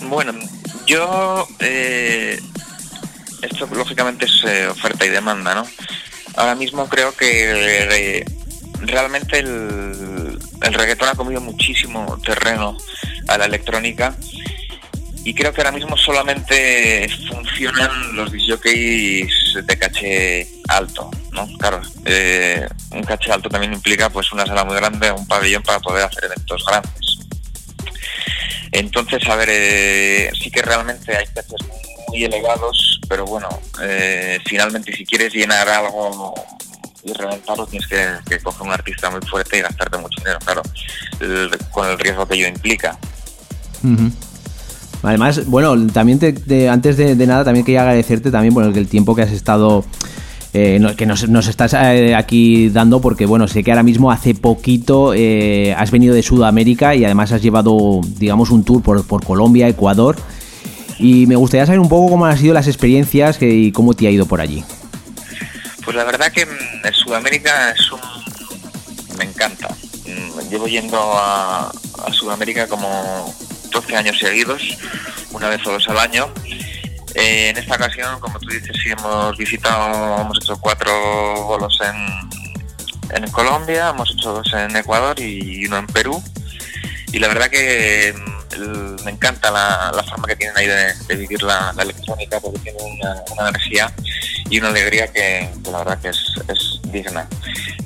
Bueno, 0.08 0.30
yo. 0.86 1.44
Esto 3.44 3.68
lógicamente 3.72 4.26
es 4.26 4.44
eh, 4.44 4.68
oferta 4.68 5.04
y 5.06 5.10
demanda, 5.10 5.54
¿no? 5.54 5.66
Ahora 6.36 6.54
mismo 6.54 6.88
creo 6.88 7.12
que 7.12 7.28
eh, 7.28 8.24
realmente 8.80 9.38
el, 9.38 10.38
el 10.62 10.74
reggaetón 10.74 11.08
ha 11.08 11.14
comido 11.14 11.40
muchísimo 11.40 12.18
terreno 12.24 12.76
a 13.28 13.38
la 13.38 13.46
electrónica 13.46 14.16
y 15.24 15.32
creo 15.32 15.54
que 15.54 15.62
ahora 15.62 15.72
mismo 15.72 15.96
solamente 15.96 17.08
funcionan 17.30 18.14
los 18.14 18.30
disjockeys 18.30 19.32
de 19.64 19.78
caché 19.78 20.46
alto, 20.68 21.10
¿no? 21.32 21.48
Claro, 21.58 21.80
eh, 22.04 22.68
un 22.90 23.02
caché 23.02 23.32
alto 23.32 23.48
también 23.48 23.72
implica 23.72 24.10
pues 24.10 24.30
una 24.32 24.44
sala 24.44 24.64
muy 24.64 24.76
grande, 24.76 25.10
un 25.10 25.26
pabellón 25.26 25.62
para 25.62 25.80
poder 25.80 26.04
hacer 26.04 26.24
eventos 26.24 26.62
grandes. 26.66 27.18
Entonces, 28.70 29.26
a 29.26 29.36
ver, 29.36 29.48
eh, 29.50 30.30
sí 30.38 30.50
que 30.50 30.60
realmente 30.60 31.16
hay 31.16 31.26
cachés 31.28 31.83
muy 32.14 32.24
elevados, 32.24 33.00
pero 33.08 33.24
bueno, 33.24 33.48
eh, 33.82 34.38
finalmente 34.46 34.94
si 34.94 35.04
quieres 35.04 35.32
llenar 35.34 35.68
algo 35.68 36.32
y 37.02 37.12
reventarlo 37.12 37.66
tienes 37.66 37.88
que, 37.88 38.38
coger 38.40 38.62
un 38.62 38.72
artista 38.72 39.10
muy 39.10 39.20
fuerte 39.28 39.58
y 39.58 39.62
gastarte 39.62 39.98
mucho 39.98 40.18
dinero, 40.20 40.38
claro, 40.44 40.62
el- 41.20 41.50
con 41.70 41.88
el 41.88 41.98
riesgo 41.98 42.26
que 42.26 42.34
ello 42.36 42.48
implica. 42.48 42.96
Además, 45.02 45.44
bueno, 45.46 45.86
también 45.88 46.18
te, 46.18 46.32
te- 46.32 46.68
antes 46.68 46.96
de, 46.96 47.14
nada 47.26 47.44
también 47.44 47.66
quería 47.66 47.82
agradecerte 47.82 48.30
también 48.30 48.54
por 48.54 48.64
el, 48.64 48.88
tiempo 48.88 49.14
que 49.14 49.22
has 49.22 49.32
estado 49.32 49.84
eh, 50.54 50.80
que 50.96 51.04
nos, 51.04 51.28
nos 51.28 51.48
estás 51.48 51.74
eh, 51.74 52.14
aquí 52.14 52.70
dando 52.70 53.00
porque 53.00 53.26
bueno 53.26 53.48
sé 53.48 53.62
que 53.64 53.72
ahora 53.72 53.82
mismo 53.82 54.10
hace 54.12 54.34
poquito 54.34 55.12
eh, 55.12 55.74
has 55.76 55.90
venido 55.90 56.14
de 56.14 56.22
Sudamérica 56.22 56.94
y 56.94 57.04
además 57.04 57.32
has 57.32 57.42
llevado 57.42 58.00
digamos 58.16 58.50
un 58.50 58.64
tour 58.64 58.80
por, 58.80 59.04
por 59.04 59.24
Colombia, 59.24 59.68
Ecuador 59.68 60.16
y 61.04 61.26
me 61.26 61.36
gustaría 61.36 61.66
saber 61.66 61.80
un 61.80 61.88
poco 61.90 62.08
cómo 62.08 62.24
han 62.24 62.38
sido 62.38 62.54
las 62.54 62.66
experiencias 62.66 63.36
y 63.42 63.72
cómo 63.72 63.92
te 63.92 64.06
ha 64.06 64.10
ido 64.10 64.24
por 64.24 64.40
allí. 64.40 64.64
Pues 65.84 65.94
la 65.94 66.02
verdad 66.02 66.32
que 66.32 66.46
mm, 66.46 66.86
en 66.86 66.94
Sudamérica 66.94 67.72
es 67.72 67.92
un... 67.92 68.00
me 69.18 69.24
encanta. 69.24 69.68
Mm, 70.06 70.48
Llevo 70.48 70.66
yendo 70.66 70.98
a, 70.98 71.68
a 71.68 72.12
Sudamérica 72.12 72.66
como 72.68 73.34
12 73.70 73.96
años 73.96 74.18
seguidos, 74.18 74.62
una 75.32 75.50
vez 75.50 75.60
o 75.66 75.72
dos 75.72 75.86
al 75.90 75.98
año. 75.98 76.32
Eh, 77.14 77.50
en 77.50 77.58
esta 77.58 77.74
ocasión, 77.74 78.18
como 78.20 78.38
tú 78.38 78.48
dices, 78.48 78.74
sí 78.82 78.90
hemos 78.90 79.36
visitado, 79.36 80.22
hemos 80.22 80.38
hecho 80.38 80.56
cuatro 80.58 80.90
bolos 81.44 81.78
en, 81.82 83.22
en 83.22 83.30
Colombia, 83.30 83.90
hemos 83.90 84.10
hecho 84.10 84.32
dos 84.32 84.50
en 84.54 84.74
Ecuador 84.74 85.20
y 85.20 85.66
uno 85.66 85.76
en 85.76 85.86
Perú. 85.86 86.22
Y 87.12 87.18
la 87.18 87.28
verdad 87.28 87.50
que 87.50 88.14
mm, 88.16 88.33
el- 88.52 88.96
me 89.04 89.10
encanta 89.12 89.50
la, 89.50 89.92
la 89.94 90.02
forma 90.02 90.26
que 90.26 90.36
tienen 90.36 90.56
ahí 90.56 90.66
de, 90.66 90.94
de 91.08 91.16
vivir 91.16 91.42
la, 91.42 91.72
la 91.76 91.82
electrónica 91.82 92.40
porque 92.40 92.58
tiene 92.60 92.78
una, 92.82 93.16
una 93.32 93.48
energía 93.48 93.92
y 94.50 94.58
una 94.58 94.68
alegría 94.68 95.06
que, 95.12 95.48
que 95.64 95.70
la 95.70 95.78
verdad 95.78 95.98
que 96.00 96.08
es, 96.08 96.18
es 96.48 96.80
digna. 96.92 97.26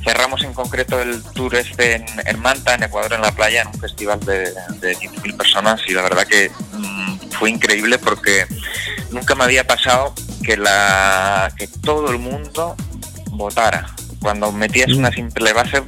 Cerramos 0.05 0.43
en 0.43 0.53
concreto 0.55 1.01
el 1.01 1.23
tour 1.35 1.55
este 1.57 1.97
en, 1.97 2.05
en 2.25 2.39
Manta, 2.41 2.75
en 2.75 2.83
Ecuador, 2.85 3.13
en 3.15 3.23
la 3.23 3.33
playa, 3.33 3.63
en 3.63 3.69
un 3.69 3.81
festival 3.81 4.21
de, 4.21 4.53
de 4.81 4.97
15.000 4.97 5.37
personas 5.37 5.81
y 5.87 5.93
la 5.93 6.03
verdad 6.03 6.27
que 6.27 6.51
mm, 6.73 7.31
fue 7.39 7.51
increíble 7.51 7.99
porque 7.99 8.47
nunca 9.11 9.35
me 9.35 9.45
había 9.45 9.67
pasado 9.67 10.15
que, 10.45 10.57
la, 10.57 11.53
que 11.57 11.67
todo 11.69 12.11
el 12.11 12.19
mundo 12.19 12.75
votara. 13.33 13.87
Cuando 14.21 14.51
metías 14.51 14.91
una 14.93 15.11
simple 15.13 15.53
base, 15.53 15.83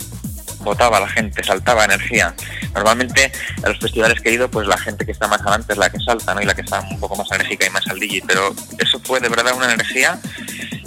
votaba 0.60 1.00
la 1.00 1.08
gente, 1.08 1.42
saltaba 1.42 1.84
energía. 1.84 2.34
Normalmente 2.74 3.32
a 3.62 3.68
los 3.68 3.78
festivales 3.78 4.20
que 4.20 4.30
he 4.30 4.32
ido, 4.34 4.50
pues 4.50 4.66
la 4.66 4.78
gente 4.78 5.04
que 5.04 5.12
está 5.12 5.28
más 5.28 5.40
adelante 5.40 5.72
es 5.72 5.78
la 5.78 5.90
que 5.90 5.98
salta, 6.00 6.34
¿no? 6.34 6.42
Y 6.42 6.44
la 6.44 6.54
que 6.54 6.62
está 6.62 6.80
un 6.80 7.00
poco 7.00 7.16
más 7.16 7.30
enérgica 7.32 7.66
y 7.66 7.70
más 7.70 7.86
al 7.88 7.98
DJ. 7.98 8.22
Pero 8.26 8.54
eso 8.78 9.00
fue 9.00 9.20
de 9.20 9.28
verdad 9.28 9.54
una 9.54 9.72
energía 9.72 10.18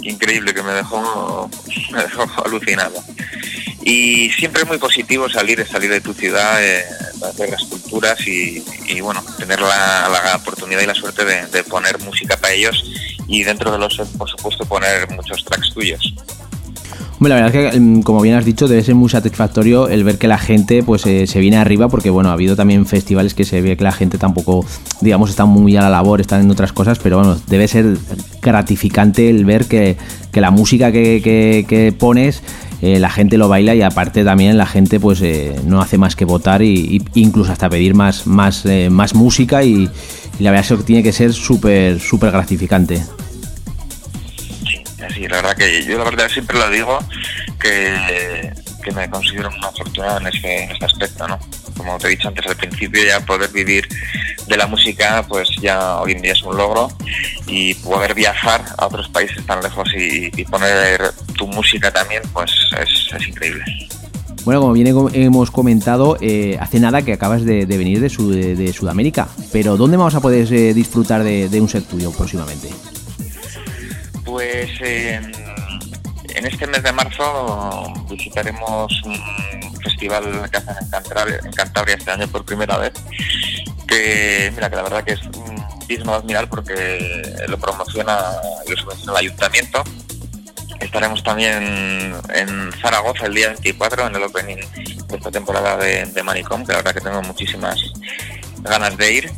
increíble 0.02 0.54
que 0.54 0.62
me 0.62 0.72
dejó, 0.72 1.50
me 1.92 2.02
dejó 2.02 2.26
alucinado. 2.44 3.02
Y 3.82 4.30
siempre 4.30 4.62
es 4.62 4.68
muy 4.68 4.78
positivo 4.78 5.28
salir, 5.28 5.66
salir 5.66 5.90
de 5.90 6.00
tu 6.00 6.14
ciudad, 6.14 6.64
eh, 6.64 6.84
ver 7.36 7.50
las 7.50 7.64
culturas 7.64 8.18
y, 8.26 8.62
bueno, 9.02 9.22
tener 9.38 9.60
la, 9.60 10.08
la 10.08 10.36
oportunidad 10.36 10.80
y 10.80 10.86
la 10.86 10.94
suerte 10.94 11.24
de, 11.24 11.46
de 11.48 11.64
poner 11.64 11.98
música 12.00 12.36
para 12.38 12.54
ellos 12.54 12.82
y 13.26 13.42
dentro 13.42 13.70
de 13.70 13.78
los, 13.78 13.96
por 14.18 14.28
supuesto, 14.28 14.64
poner 14.64 15.08
muchos 15.10 15.44
tracks 15.44 15.72
tuyos. 15.72 16.14
Hombre, 17.24 17.36
la 17.40 17.42
verdad 17.46 17.64
es 17.64 17.72
que, 17.72 17.80
mm, 17.80 18.02
como 18.02 18.20
bien 18.20 18.34
has 18.34 18.44
dicho, 18.44 18.68
debe 18.68 18.84
ser 18.84 18.94
muy 18.96 19.08
satisfactorio 19.08 19.88
el 19.88 20.04
ver 20.04 20.18
que 20.18 20.28
la 20.28 20.36
gente 20.36 20.82
pues 20.82 21.06
eh, 21.06 21.26
se 21.26 21.40
viene 21.40 21.56
arriba, 21.56 21.88
porque 21.88 22.10
bueno, 22.10 22.28
ha 22.28 22.34
habido 22.34 22.54
también 22.54 22.84
festivales 22.84 23.32
que 23.32 23.46
se 23.46 23.62
ve 23.62 23.78
que 23.78 23.84
la 23.84 23.92
gente 23.92 24.18
tampoco, 24.18 24.62
digamos, 25.00 25.30
está 25.30 25.46
muy 25.46 25.74
a 25.74 25.80
la 25.80 25.88
labor, 25.88 26.20
están 26.20 26.42
en 26.42 26.50
otras 26.50 26.74
cosas, 26.74 26.98
pero 27.02 27.16
bueno, 27.16 27.38
debe 27.46 27.66
ser 27.66 27.96
gratificante 28.42 29.30
el 29.30 29.46
ver 29.46 29.64
que, 29.64 29.96
que 30.32 30.42
la 30.42 30.50
música 30.50 30.92
que, 30.92 31.22
que- 31.66 31.92
pones, 31.98 32.42
eh, 32.82 32.98
la 32.98 33.08
gente 33.08 33.38
lo 33.38 33.48
baila 33.48 33.74
y 33.74 33.80
aparte 33.80 34.22
también 34.22 34.58
la 34.58 34.66
gente 34.66 35.00
pues 35.00 35.22
eh, 35.22 35.56
no 35.66 35.80
hace 35.80 35.96
más 35.96 36.16
que 36.16 36.26
votar 36.26 36.60
y 36.60 37.02
incluso 37.14 37.52
hasta 37.52 37.70
pedir 37.70 37.94
más, 37.94 38.26
más, 38.26 38.66
eh, 38.66 38.90
más 38.90 39.14
música 39.14 39.64
y, 39.64 39.88
y 40.38 40.42
la 40.42 40.50
verdad 40.50 40.70
es 40.72 40.76
que 40.78 40.84
tiene 40.84 41.02
que 41.02 41.12
ser 41.12 41.32
súper, 41.32 42.00
súper 42.00 42.32
gratificante. 42.32 43.02
Sí, 45.12 45.26
la 45.28 45.36
verdad 45.36 45.56
que 45.56 45.84
yo 45.84 45.98
la 45.98 46.04
verdad 46.04 46.28
siempre 46.28 46.58
lo 46.58 46.68
digo 46.70 46.98
que, 47.60 48.52
que 48.82 48.92
me 48.92 49.08
considero 49.10 49.48
una 49.56 49.68
afortunada 49.68 50.18
en 50.20 50.26
ese, 50.28 50.64
en 50.64 50.70
este 50.70 50.84
aspecto, 50.84 51.26
¿no? 51.28 51.38
Como 51.76 51.98
te 51.98 52.06
he 52.06 52.10
dicho 52.10 52.28
antes 52.28 52.46
al 52.46 52.56
principio, 52.56 53.02
ya 53.04 53.20
poder 53.20 53.50
vivir 53.50 53.88
de 54.46 54.56
la 54.56 54.66
música, 54.66 55.24
pues 55.28 55.48
ya 55.60 55.96
hoy 56.00 56.12
en 56.12 56.22
día 56.22 56.32
es 56.32 56.42
un 56.42 56.56
logro 56.56 56.90
y 57.46 57.74
poder 57.74 58.14
viajar 58.14 58.62
a 58.78 58.86
otros 58.86 59.08
países 59.08 59.44
tan 59.46 59.60
lejos 59.62 59.88
y, 59.96 60.30
poner 60.44 61.12
tu 61.36 61.46
música 61.48 61.90
también, 61.90 62.22
pues 62.32 62.50
es, 62.80 63.26
increíble. 63.28 63.64
Bueno, 64.44 64.60
como 64.60 64.72
bien 64.74 64.86
he- 64.86 65.24
hemos 65.24 65.50
comentado, 65.50 66.16
eh, 66.20 66.58
hace 66.60 66.78
nada 66.78 67.02
que 67.02 67.12
acabas 67.14 67.44
de, 67.44 67.64
venir 67.64 68.00
de, 68.00 68.10
Su- 68.10 68.30
de- 68.30 68.72
Sudamérica, 68.72 69.26
pero 69.52 69.76
¿dónde 69.76 69.96
vamos 69.96 70.14
a 70.14 70.20
poder 70.20 70.52
eh, 70.52 70.74
disfrutar 70.74 71.22
de 71.24 71.60
un 71.60 71.68
set 71.68 71.84
tuyo 71.88 72.12
próximamente? 72.12 72.68
Pues 74.24 74.70
en, 74.80 75.32
este 76.34 76.66
mes 76.66 76.82
de 76.82 76.92
marzo 76.92 77.92
visitaremos 78.08 79.02
un 79.04 79.80
festival 79.82 80.48
que 80.50 80.56
hacen 80.56 80.76
en 80.80 81.52
Cantabria, 81.52 81.94
este 81.96 82.10
año 82.10 82.26
por 82.28 82.44
primera 82.44 82.78
vez, 82.78 82.92
que 83.86 84.50
mira 84.54 84.70
que 84.70 84.76
la 84.76 84.82
verdad 84.82 85.04
que 85.04 85.12
es 85.12 85.20
digno 85.86 86.12
de 86.12 86.18
admirar 86.18 86.48
porque 86.48 87.44
lo 87.48 87.58
promociona 87.58 88.18
lo 88.68 88.76
subvenciona 88.76 89.12
el 89.12 89.26
ayuntamiento. 89.26 89.84
Estaremos 90.80 91.22
también 91.22 92.14
en 92.34 92.72
Zaragoza 92.80 93.26
el 93.26 93.34
día 93.34 93.48
24 93.48 94.06
en 94.08 94.16
el 94.16 94.22
opening 94.22 94.56
de 94.56 95.16
esta 95.16 95.30
temporada 95.30 95.76
de, 95.76 96.06
de 96.06 96.22
Manicom, 96.22 96.64
que 96.64 96.72
la 96.72 96.78
verdad 96.78 96.94
que 96.94 97.00
tengo 97.00 97.22
muchísimas 97.22 97.78
ganas 98.60 98.96
de 98.96 99.12
ir. 99.12 99.32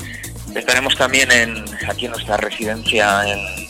Estaremos 0.54 0.96
también 0.96 1.30
en, 1.30 1.64
aquí 1.88 2.06
en 2.06 2.12
nuestra 2.12 2.36
residencia 2.38 3.28
en, 3.28 3.65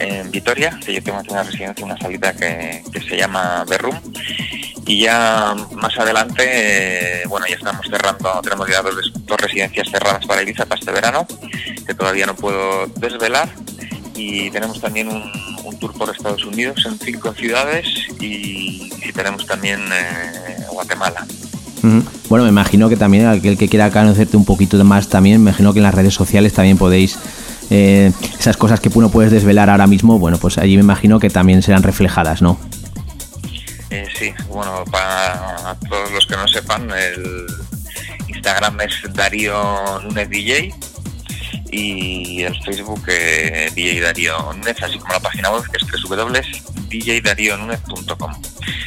en 0.00 0.30
Vitoria, 0.30 0.78
que 0.84 0.94
yo 0.94 1.02
tengo 1.02 1.20
una 1.28 1.42
residencia, 1.42 1.84
una 1.84 1.96
salita 1.98 2.32
que, 2.32 2.82
que 2.92 3.00
se 3.00 3.16
llama 3.16 3.64
Berrum. 3.68 3.96
Y 4.86 5.02
ya 5.02 5.54
más 5.76 5.96
adelante, 5.98 6.42
eh, 6.46 7.22
bueno, 7.28 7.46
ya 7.46 7.54
estamos 7.54 7.86
cerrando, 7.88 8.40
tenemos 8.42 8.68
ya 8.68 8.82
dos, 8.82 8.94
dos 9.26 9.40
residencias 9.40 9.88
cerradas 9.90 10.26
para 10.26 10.42
Ibiza 10.42 10.66
para 10.66 10.80
este 10.80 10.90
verano, 10.90 11.26
que 11.86 11.94
todavía 11.94 12.26
no 12.26 12.34
puedo 12.34 12.86
desvelar. 12.96 13.48
Y 14.16 14.50
tenemos 14.50 14.80
también 14.80 15.08
un, 15.08 15.22
un 15.64 15.78
tour 15.78 15.92
por 15.92 16.10
Estados 16.10 16.44
Unidos 16.44 16.84
en 16.86 16.98
cinco 16.98 17.32
ciudades 17.32 17.86
y 18.18 18.90
visitaremos 18.96 19.46
también 19.46 19.80
eh, 19.92 20.64
Guatemala. 20.70 21.26
Bueno, 22.28 22.44
me 22.44 22.50
imagino 22.50 22.88
que 22.88 22.96
también 22.96 23.26
aquel 23.26 23.56
que 23.56 23.68
quiera 23.68 23.90
conocerte 23.90 24.36
un 24.36 24.44
poquito 24.44 24.82
más 24.84 25.08
también, 25.08 25.42
me 25.42 25.50
imagino 25.50 25.72
que 25.72 25.78
en 25.78 25.84
las 25.84 25.94
redes 25.94 26.12
sociales 26.12 26.52
también 26.52 26.76
podéis 26.76 27.18
eh, 27.70 28.12
esas 28.38 28.56
cosas 28.56 28.80
que 28.80 28.90
uno 28.92 29.10
puedes 29.10 29.30
desvelar 29.32 29.70
ahora 29.70 29.86
mismo, 29.86 30.18
bueno, 30.18 30.38
pues 30.38 30.58
allí 30.58 30.76
me 30.76 30.82
imagino 30.82 31.18
que 31.20 31.30
también 31.30 31.62
serán 31.62 31.82
reflejadas, 31.82 32.42
¿no? 32.42 32.58
Eh, 33.90 34.06
sí, 34.18 34.32
bueno, 34.48 34.84
para 34.90 35.76
todos 35.88 36.10
los 36.12 36.26
que 36.26 36.36
no 36.36 36.46
sepan, 36.46 36.88
el 36.90 37.46
Instagram 38.28 38.80
es 38.82 38.92
Darío 39.14 40.00
Núñez 40.04 40.28
DJ 40.30 40.72
y 41.72 42.42
el 42.42 42.54
Facebook 42.64 43.02
eh, 43.08 43.70
DJ 43.74 44.00
Darío 44.00 44.52
Núñez, 44.52 44.80
así 44.82 44.98
como 44.98 45.12
la 45.12 45.20
página 45.20 45.50
web 45.50 45.62
que 45.70 45.78
es 45.78 45.84
www.djdarionunez.com. 46.08 48.32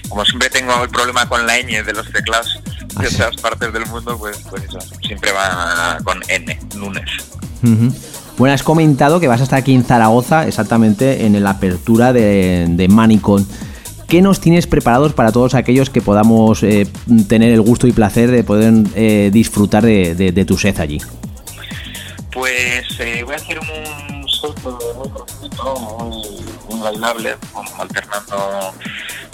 Como 0.10 0.26
siempre 0.26 0.50
tengo 0.50 0.84
el 0.84 0.90
problema 0.90 1.28
con 1.28 1.46
la 1.46 1.58
ñ 1.60 1.84
de 1.84 1.94
los 1.94 2.10
teclados 2.12 2.60
de 2.64 2.74
Ah, 2.96 3.06
sí. 3.10 3.16
otras 3.16 3.38
partes 3.38 3.74
del 3.74 3.86
mundo, 3.88 4.16
pues, 4.20 4.38
pues 4.50 4.64
eso, 4.66 4.78
siempre 5.06 5.32
va 5.32 5.98
con 6.04 6.22
N, 6.28 6.60
Núñez. 6.76 7.10
Bueno, 8.38 8.54
has 8.56 8.64
comentado 8.64 9.20
que 9.20 9.28
vas 9.28 9.42
a 9.42 9.44
estar 9.44 9.60
aquí 9.60 9.74
en 9.76 9.84
Zaragoza, 9.84 10.48
exactamente 10.48 11.26
en 11.26 11.42
la 11.44 11.52
apertura 11.52 12.14
de, 12.14 12.66
de 12.70 12.88
Manicon. 12.88 13.48
¿Qué 14.08 14.22
nos 14.22 14.40
tienes 14.40 14.68
preparados 14.68 15.14
para 15.14 15.32
todos 15.32 15.54
aquellos 15.54 15.90
que 15.90 16.02
podamos 16.02 16.62
eh, 16.64 16.88
tener 17.28 17.52
el 17.54 17.62
gusto 17.62 17.88
y 17.88 17.92
placer 17.92 18.30
de 18.32 18.44
poder 18.44 18.74
eh, 18.96 19.30
disfrutar 19.32 19.84
de, 19.84 20.16
de- 20.16 20.32
de 20.32 20.46
tu 20.46 20.58
set 20.58 20.80
allí? 20.80 21.00
Pues 22.32 22.86
eh, 23.00 23.22
voy 23.24 23.34
a 23.34 23.38
hacer 23.38 23.60
un 23.60 24.28
salto 24.30 24.80
muy 24.98 25.10
profundo, 25.10 26.10
muy, 26.70 26.80
bailable, 26.82 27.36
alternando 27.78 28.74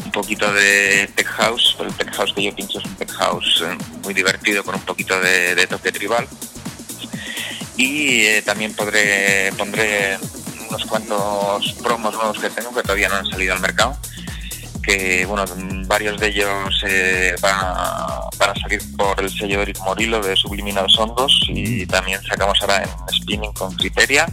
un 0.06 0.12
poquito 0.12 0.52
de 0.54 1.10
tech 1.16 1.28
house, 1.28 1.76
el 1.80 1.94
tech 1.94 2.14
house 2.16 2.34
que 2.34 2.44
yo 2.44 2.54
pincho 2.56 2.80
es 2.80 2.86
un 2.86 2.94
tech 2.96 3.10
house 3.12 3.64
muy 4.04 4.14
divertido 4.14 4.64
con 4.64 4.76
un 4.76 4.82
poquito 4.82 5.16
de 5.20 5.66
toque 5.68 5.92
tribal. 5.92 6.28
Y 7.80 8.26
eh, 8.26 8.42
también 8.42 8.74
podré 8.74 9.54
pondré 9.58 10.18
unos 10.70 10.84
cuantos 10.84 11.74
promos 11.82 12.14
nuevos 12.14 12.38
que 12.38 12.50
tengo 12.50 12.76
que 12.76 12.82
todavía 12.82 13.08
no 13.08 13.16
han 13.16 13.26
salido 13.26 13.54
al 13.54 13.62
mercado 13.62 13.98
que 14.84 15.26
bueno 15.26 15.46
varios 15.88 16.20
de 16.20 16.28
ellos 16.28 16.84
eh, 16.86 17.36
van, 17.42 17.56
a, 17.56 18.20
van 18.38 18.50
a 18.50 18.56
salir 18.56 18.82
por 18.98 19.18
el 19.22 19.30
sello 19.30 19.58
de 19.58 19.64
Eric 19.64 19.80
Morillo 19.80 20.20
de 20.20 20.36
Subliminados 20.36 21.00
Hondos 21.00 21.32
y 21.48 21.86
también 21.86 22.22
sacamos 22.24 22.58
ahora 22.60 22.84
en 22.84 23.16
Spinning 23.16 23.54
con 23.54 23.74
Criteria 23.76 24.26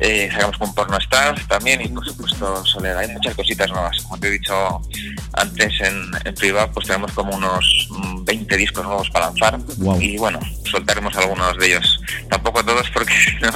eh, 0.00 0.28
sacamos 0.32 0.56
con 0.58 0.74
Porno 0.74 0.96
Stars 0.98 1.46
también 1.46 1.80
y 1.82 1.88
por 1.88 2.04
supuesto 2.04 2.64
Soledad. 2.64 2.98
Hay 2.98 3.08
muchas 3.08 3.34
cositas 3.34 3.70
nuevas. 3.70 4.02
Como 4.02 4.18
te 4.18 4.28
he 4.28 4.30
dicho 4.32 4.80
antes 5.34 5.80
en, 5.80 6.10
en 6.24 6.34
privado 6.34 6.70
pues 6.72 6.86
tenemos 6.86 7.12
como 7.12 7.36
unos 7.36 7.88
mm, 7.90 8.24
20 8.24 8.56
discos 8.56 8.84
nuevos 8.84 9.10
para 9.10 9.26
lanzar. 9.26 9.58
Guau. 9.76 10.00
y 10.00 10.16
bueno 10.18 10.40
soltaremos 10.64 11.14
algunos 11.16 11.56
de 11.58 11.66
ellos. 11.66 12.00
Tampoco 12.28 12.64
todos 12.64 12.88
porque 12.90 13.14
no 13.42 13.50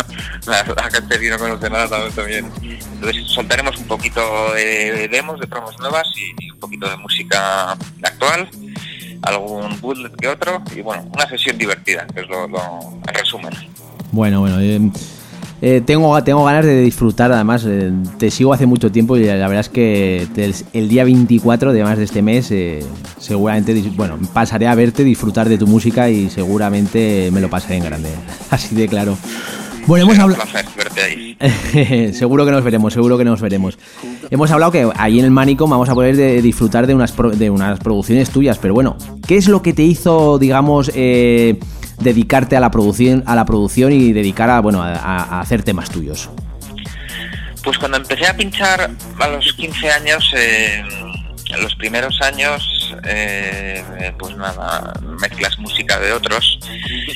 la, 0.47 0.65
la 0.65 0.91
gente 0.91 1.31
no 1.31 1.39
conoce 1.39 1.71
nada 1.71 2.09
también, 2.11 2.51
entonces 2.93 3.27
soltaremos 3.29 3.77
un 3.79 3.87
poquito 3.87 4.53
de 4.53 5.09
demos 5.09 5.41
de 5.41 5.47
promos 5.47 5.79
nuevas 5.79 6.07
y, 6.17 6.45
y 6.45 6.51
un 6.51 6.59
poquito 6.59 6.89
de 6.89 6.97
música 6.97 7.73
actual 8.03 8.49
algún 9.23 9.81
bootleg 9.81 10.15
que 10.17 10.29
otro 10.29 10.63
y 10.75 10.83
bueno 10.83 11.09
una 11.15 11.27
sesión 11.27 11.57
divertida 11.57 12.07
que 12.13 12.21
es 12.21 12.29
lo, 12.29 12.47
lo 12.49 13.01
en 13.07 13.15
resumen. 13.15 13.53
Bueno, 14.13 14.41
bueno, 14.41 14.61
eh, 14.61 14.81
eh, 15.63 15.81
tengo, 15.85 16.23
tengo 16.23 16.45
ganas 16.45 16.65
de 16.65 16.83
disfrutar, 16.83 17.33
además, 17.33 17.65
eh, 17.67 17.91
te 18.19 18.31
sigo 18.31 18.53
hace 18.53 18.67
mucho 18.67 18.93
tiempo 18.93 19.17
y 19.17 19.25
la 19.25 19.35
verdad 19.49 19.61
es 19.61 19.69
que 19.69 20.27
el, 20.37 20.55
el 20.73 20.89
día 20.89 21.05
24, 21.05 21.71
además 21.71 21.97
de 21.99 22.05
este 22.05 22.23
mes, 22.23 22.51
eh, 22.51 22.81
seguramente, 23.19 23.75
bueno, 23.97 24.19
pasaré 24.33 24.67
a 24.67 24.75
verte, 24.75 25.05
disfrutar 25.05 25.49
de 25.49 25.57
tu 25.59 25.67
música 25.67 26.11
y 26.11 26.29
seguramente 26.31 27.31
me 27.33 27.41
lo 27.41 27.49
pasaré 27.49 27.77
en 27.77 27.85
grande, 27.85 28.11
así 28.51 28.75
de 28.75 28.89
claro. 28.89 29.17
Bueno, 29.87 30.05
hemos 30.07 30.19
hablado... 30.19 30.43
seguro 32.13 32.45
que 32.47 32.51
nos 32.51 32.65
veremos, 32.65 32.93
seguro 32.95 33.19
que 33.19 33.25
nos 33.25 33.41
veremos. 33.43 33.79
Hemos 34.31 34.51
hablado 34.51 34.73
que 34.73 34.89
ahí 34.97 35.19
en 35.19 35.27
el 35.27 35.31
Manicom 35.31 35.69
vamos 35.69 35.89
a 35.91 35.95
poder 35.95 36.17
de- 36.17 36.41
disfrutar 36.41 36.87
de 36.87 36.95
unas, 36.95 37.13
pro- 37.13 37.31
de 37.31 37.51
unas 37.51 37.79
producciones 37.81 38.31
tuyas, 38.31 38.59
pero 38.59 38.73
bueno, 38.73 38.97
¿qué 39.27 39.37
es 39.37 39.49
lo 39.49 39.61
que 39.63 39.73
te 39.75 39.83
hizo, 39.83 40.39
digamos, 40.39 40.91
eh, 40.95 41.59
dedicarte 41.99 42.57
a 42.57 42.61
la 42.61 42.71
producción, 42.71 43.23
a 43.27 43.35
la 43.35 43.45
producción 43.45 43.93
y 43.93 44.13
dedicar 44.13 44.51
a, 44.51 44.61
bueno, 44.61 44.83
a, 44.83 45.41
hacer 45.41 45.63
temas 45.63 45.91
tuyos? 45.91 46.31
Pues 47.63 47.79
cuando 47.79 47.97
empecé 47.97 48.27
a 48.27 48.37
pinchar 48.37 48.91
a 49.19 49.29
los 49.29 49.53
15 49.55 49.91
años, 49.91 50.31
eh, 50.37 50.83
los 51.61 51.75
primeros 51.77 52.21
años, 52.21 52.95
eh, 53.05 54.13
pues 54.19 54.37
nada, 54.37 54.93
mezclas 55.21 55.59
música 55.59 55.99
de 55.99 56.13
otros 56.13 56.59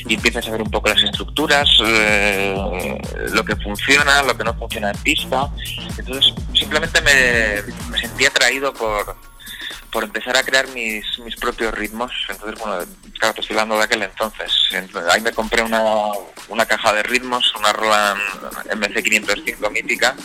y 0.07 0.13
empiezas 0.13 0.47
a 0.47 0.51
ver 0.51 0.61
un 0.61 0.71
poco 0.71 0.89
las 0.89 1.03
estructuras, 1.03 1.67
eh, 1.85 2.97
lo 3.31 3.43
que 3.43 3.55
funciona, 3.57 4.23
lo 4.23 4.37
que 4.37 4.43
no 4.43 4.53
funciona 4.55 4.91
en 4.91 4.97
pista. 4.97 5.49
Entonces 5.97 6.33
simplemente 6.53 7.01
me, 7.01 7.73
me 7.91 7.99
sentí 7.99 8.25
atraído 8.25 8.73
por, 8.73 9.15
por 9.91 10.03
empezar 10.03 10.37
a 10.37 10.43
crear 10.43 10.67
mis, 10.69 11.05
mis 11.19 11.35
propios 11.35 11.73
ritmos. 11.73 12.11
Entonces, 12.29 12.59
bueno, 12.59 12.85
claro, 13.17 13.33
te 13.33 13.41
estoy 13.41 13.55
hablando 13.55 13.77
de 13.77 13.83
aquel 13.83 14.03
entonces. 14.03 14.51
Ahí 15.11 15.21
me 15.21 15.31
compré 15.31 15.61
una, 15.61 15.83
una 16.47 16.65
caja 16.65 16.93
de 16.93 17.03
ritmos, 17.03 17.53
una 17.55 17.73
Roland 17.73 18.21
MC505 18.71 19.71
mítica, 19.71 20.15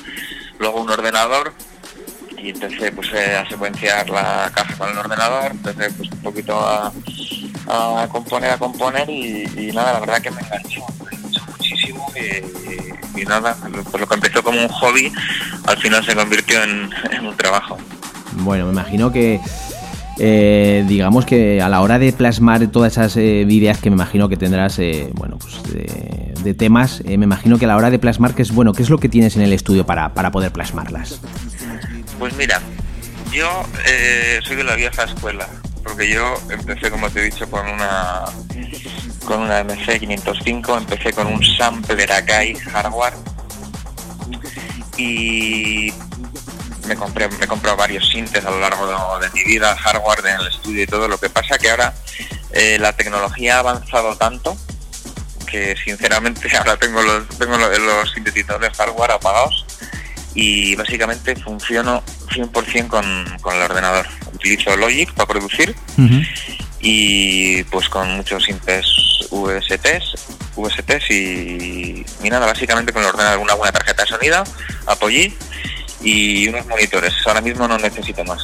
luego 0.58 0.80
un 0.80 0.90
ordenador 0.90 1.52
y 2.44 2.50
empecé 2.50 2.92
pues 2.92 3.10
eh, 3.14 3.36
a 3.36 3.48
secuenciar 3.48 4.10
la 4.10 4.50
caja 4.54 4.76
con 4.76 4.90
el 4.90 4.98
ordenador, 4.98 5.50
empecé 5.50 5.90
pues 5.92 6.10
un 6.10 6.22
poquito 6.22 6.58
a, 6.60 6.92
a 7.66 8.08
componer, 8.08 8.50
a 8.50 8.58
componer 8.58 9.08
y, 9.08 9.72
nada, 9.72 9.94
la 9.94 10.00
verdad 10.00 10.20
que 10.20 10.30
me 10.30 10.42
enganchó, 10.42 10.84
me 11.04 11.16
enganchó 11.16 11.42
muchísimo 11.46 12.12
y, 12.14 13.20
y 13.20 13.24
nada, 13.24 13.56
pues 13.90 13.98
lo 13.98 14.06
que 14.06 14.14
empezó 14.14 14.42
como 14.42 14.60
un 14.60 14.68
hobby 14.68 15.10
al 15.66 15.78
final 15.78 16.04
se 16.04 16.14
convirtió 16.14 16.62
en 16.62 17.26
un 17.26 17.36
trabajo. 17.36 17.78
Bueno, 18.38 18.66
me 18.66 18.72
imagino 18.72 19.12
que, 19.12 19.40
eh, 20.18 20.84
digamos 20.86 21.26
que 21.26 21.60
a 21.60 21.68
la 21.68 21.80
hora 21.80 21.98
de 21.98 22.12
plasmar 22.12 22.66
todas 22.68 22.92
esas 22.92 23.16
eh, 23.16 23.46
ideas 23.48 23.78
que 23.78 23.90
me 23.90 23.94
imagino 23.94 24.28
que 24.28 24.36
tendrás, 24.36 24.78
eh, 24.78 25.10
bueno, 25.14 25.38
pues 25.38 25.62
de, 25.72 26.54
temas, 26.54 27.00
eh, 27.06 27.16
me 27.16 27.24
imagino 27.24 27.58
que 27.58 27.64
a 27.64 27.68
la 27.68 27.76
hora 27.76 27.90
de 27.90 27.98
plasmar, 27.98 28.34
¿qué 28.34 28.42
es 28.42 28.52
bueno? 28.52 28.72
¿Qué 28.72 28.82
es 28.82 28.90
lo 28.90 28.98
que 28.98 29.08
tienes 29.08 29.34
en 29.36 29.42
el 29.42 29.52
estudio 29.52 29.86
para, 29.86 30.12
para 30.12 30.30
poder 30.30 30.52
plasmarlas? 30.52 31.20
Pues 32.18 32.36
mira, 32.36 32.60
yo 33.32 33.64
eh, 33.88 34.40
soy 34.44 34.56
de 34.56 34.64
la 34.64 34.76
vieja 34.76 35.04
escuela, 35.04 35.48
porque 35.82 36.08
yo 36.08 36.34
empecé, 36.50 36.90
como 36.90 37.10
te 37.10 37.20
he 37.20 37.24
dicho, 37.24 37.50
con 37.50 37.66
una 37.66 38.24
con 39.24 39.40
una 39.40 39.64
MC 39.64 39.98
505, 40.00 40.78
empecé 40.78 41.12
con 41.12 41.26
un 41.26 41.42
sampler 41.42 42.12
Akai 42.12 42.54
hardware 42.54 43.14
y 44.96 45.92
me 46.86 46.96
compré 46.96 47.28
me 47.28 47.44
he 47.44 47.48
comprado 47.48 47.76
varios 47.76 48.08
sintes 48.08 48.44
a 48.44 48.50
lo 48.50 48.60
largo 48.60 49.18
de, 49.18 49.30
mi 49.30 49.44
vida, 49.44 49.76
hardware 49.76 50.26
en 50.26 50.40
el 50.40 50.48
estudio 50.48 50.82
y 50.82 50.86
todo. 50.86 51.08
Lo 51.08 51.18
que 51.18 51.30
pasa 51.30 51.58
que 51.58 51.70
ahora 51.70 51.94
eh, 52.52 52.78
la 52.78 52.92
tecnología 52.92 53.56
ha 53.56 53.60
avanzado 53.60 54.16
tanto 54.16 54.56
que 55.46 55.76
sinceramente 55.82 56.54
ahora 56.56 56.76
tengo 56.76 57.02
los 57.02 57.28
tengo 57.38 57.56
los, 57.56 57.78
los 57.78 58.12
sintetizadores 58.12 58.76
hardware 58.76 59.12
apagados 59.12 59.64
y 60.34 60.74
básicamente 60.74 61.36
funciono 61.36 62.02
100% 62.30 62.88
con, 62.88 63.38
con 63.40 63.54
el 63.54 63.62
ordenador. 63.62 64.06
Utilizo 64.32 64.76
Logic 64.76 65.12
para 65.12 65.28
producir 65.28 65.74
y 66.80 67.62
pues 67.64 67.88
con 67.88 68.16
muchos 68.16 68.44
sintes 68.44 68.84
VSTs, 69.30 70.26
VSTs 70.56 71.10
y, 71.10 72.04
y 72.22 72.30
nada, 72.30 72.46
básicamente 72.46 72.92
con 72.92 73.02
el 73.02 73.08
ordenador 73.08 73.38
una 73.38 73.54
buena 73.54 73.72
tarjeta 73.72 74.02
de 74.02 74.08
sonido, 74.08 74.44
Apogee 74.86 75.34
y 76.04 76.46
unos 76.48 76.66
monitores. 76.66 77.12
Ahora 77.26 77.40
mismo 77.40 77.66
no 77.66 77.78
necesito 77.78 78.22
más. 78.24 78.42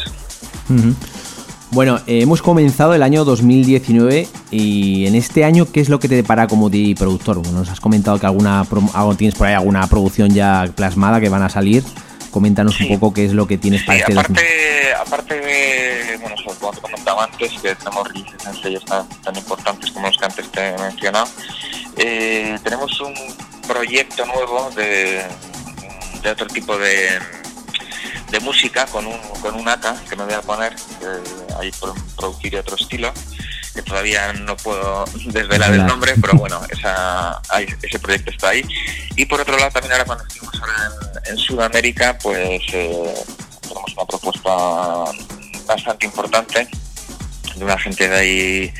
Bueno, 1.72 1.98
eh, 2.06 2.22
hemos 2.22 2.42
comenzado 2.42 2.94
el 2.94 3.02
año 3.02 3.24
2019 3.24 4.26
y 4.50 5.06
en 5.06 5.14
este 5.14 5.44
año, 5.44 5.66
¿qué 5.70 5.80
es 5.80 5.88
lo 5.88 6.00
que 6.00 6.08
te 6.08 6.16
depara 6.16 6.48
como 6.48 6.68
DJ 6.68 6.96
productor? 6.96 7.38
Bueno, 7.38 7.58
nos 7.60 7.68
has 7.68 7.80
comentado 7.80 8.18
que 8.18 8.26
alguna 8.26 8.66
algo 8.94 9.14
tienes 9.14 9.36
por 9.36 9.46
ahí 9.46 9.54
alguna 9.54 9.86
producción 9.86 10.34
ya 10.34 10.68
plasmada 10.74 11.20
que 11.20 11.28
van 11.28 11.42
a 11.42 11.48
salir. 11.48 11.84
Coméntanos 12.32 12.74
Sí. 12.76 12.84
un 12.84 12.98
poco 12.98 13.12
qué 13.14 13.24
es 13.24 13.32
lo 13.32 13.46
que 13.46 13.58
tienes 13.58 13.82
para 13.84 13.98
este 13.98 14.14
2019. 14.14 14.94
aparte, 14.94 15.34
aparte 15.34 15.40
de, 15.40 16.16
bueno, 16.20 16.36
como 16.60 16.72
te 16.72 16.80
comentaba 16.80 17.24
antes, 17.24 17.52
que 17.60 17.74
tenemos 17.74 18.06
releases 18.08 18.46
en 18.46 18.62
sellos 18.62 18.84
tan, 18.84 19.08
tan 19.22 19.36
importantes 19.36 19.90
como 19.90 20.06
los 20.06 20.16
que 20.16 20.24
antes 20.24 20.48
te 20.52 20.68
he 20.68 20.78
mencionado, 20.78 21.26
eh, 21.96 22.56
tenemos 22.62 23.00
un 23.00 23.14
proyecto 23.66 24.24
nuevo 24.26 24.70
de, 24.76 25.22
de 26.22 26.30
otro 26.30 26.46
tipo 26.46 26.76
de, 26.78 27.18
de 28.30 28.40
música 28.40 28.86
con 28.86 29.06
un, 29.06 29.18
con 29.40 29.54
un 29.54 29.68
AK 29.68 30.08
que 30.08 30.16
me 30.16 30.24
voy 30.24 30.34
a 30.34 30.42
poner 30.42 30.72
eh, 30.72 31.54
ahí 31.58 31.70
por 31.72 31.94
producir 32.16 32.56
otro 32.56 32.76
estilo 32.76 33.12
que 33.74 33.82
todavía 33.82 34.32
no 34.32 34.56
puedo 34.56 35.04
desvelar 35.26 35.72
el 35.72 35.86
nombre 35.86 36.14
pero 36.20 36.34
bueno 36.34 36.60
esa, 36.70 37.40
ese 37.82 37.98
proyecto 37.98 38.30
está 38.30 38.50
ahí. 38.50 38.64
Y 39.16 39.26
por 39.26 39.40
otro 39.40 39.56
lado 39.58 39.70
también 39.70 39.92
ahora 39.92 40.04
cuando 40.04 40.24
estuvimos 40.24 40.54
ahora 40.60 40.90
en, 41.26 41.32
en 41.32 41.38
Sudamérica 41.38 42.18
pues 42.22 42.62
eh, 42.72 43.14
tenemos 43.62 43.92
una 43.96 44.06
propuesta 44.06 44.50
bastante 45.66 46.06
importante 46.06 46.68
de 47.60 47.64
una 47.66 47.78
gente 47.78 48.08
de 48.08 48.16
ahí 48.16 48.74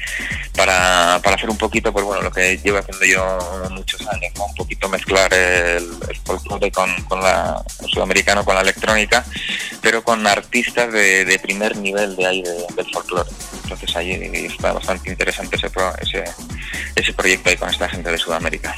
para, 0.57 1.21
para 1.23 1.37
hacer 1.37 1.49
un 1.49 1.57
poquito, 1.57 1.93
pues 1.93 2.05
bueno, 2.05 2.23
lo 2.23 2.33
que 2.33 2.57
llevo 2.59 2.79
haciendo 2.79 3.05
yo 3.07 3.69
muchos 3.71 4.01
años, 4.09 4.33
un 4.39 4.55
poquito 4.57 4.89
mezclar 4.89 5.33
el, 5.33 5.85
el 6.09 6.17
folclore 6.25 6.73
con, 6.73 6.93
con 7.05 7.21
la 7.21 7.63
sudamericano, 7.89 8.45
con 8.45 8.55
la 8.57 8.63
electrónica, 8.63 9.25
pero 9.81 10.03
con 10.03 10.27
artistas 10.27 10.93
de, 10.93 11.25
de 11.25 11.39
primer 11.39 11.77
nivel 11.77 12.17
de 12.17 12.27
ahí 12.27 12.43
de- 12.43 12.67
del 12.75 12.93
folclore. 12.93 13.31
Entonces 13.63 13.95
ahí 13.97 14.13
está 14.47 14.73
bastante 14.73 15.11
interesante 15.11 15.57
ese, 15.57 15.71
pro- 15.71 15.95
ese, 16.01 16.25
ese 16.97 17.13
proyecto 17.13 17.51
ahí 17.51 17.57
con 17.57 17.71
esta 17.71 17.89
gente 17.89 18.11
de 18.11 18.19
Sudamérica. 18.19 18.75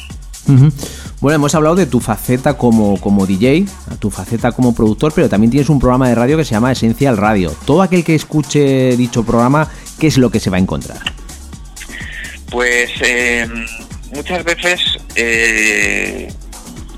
Bueno, 1.20 1.36
hemos 1.36 1.54
hablado 1.54 1.76
de 1.76 1.86
tu 1.86 2.00
faceta 2.00 2.54
como, 2.54 3.00
como 3.00 3.26
DJ, 3.26 3.64
tu 4.00 4.10
faceta 4.10 4.50
como 4.52 4.74
productor, 4.74 5.12
pero 5.14 5.28
también 5.28 5.50
tienes 5.50 5.68
un 5.70 5.78
programa 5.78 6.08
de 6.08 6.14
radio 6.16 6.36
que 6.36 6.44
se 6.44 6.50
llama 6.52 6.72
Esencial 6.72 7.16
Radio. 7.16 7.54
Todo 7.64 7.82
aquel 7.82 8.04
que 8.04 8.14
escuche 8.14 8.96
dicho 8.96 9.22
programa, 9.24 9.68
¿qué 10.00 10.08
es 10.08 10.18
lo 10.18 10.30
que 10.30 10.40
se 10.40 10.50
va 10.50 10.56
a 10.56 10.60
encontrar? 10.60 10.98
Pues 12.50 12.90
eh, 13.02 13.48
muchas 14.14 14.44
veces 14.44 14.80
eh, 15.14 16.32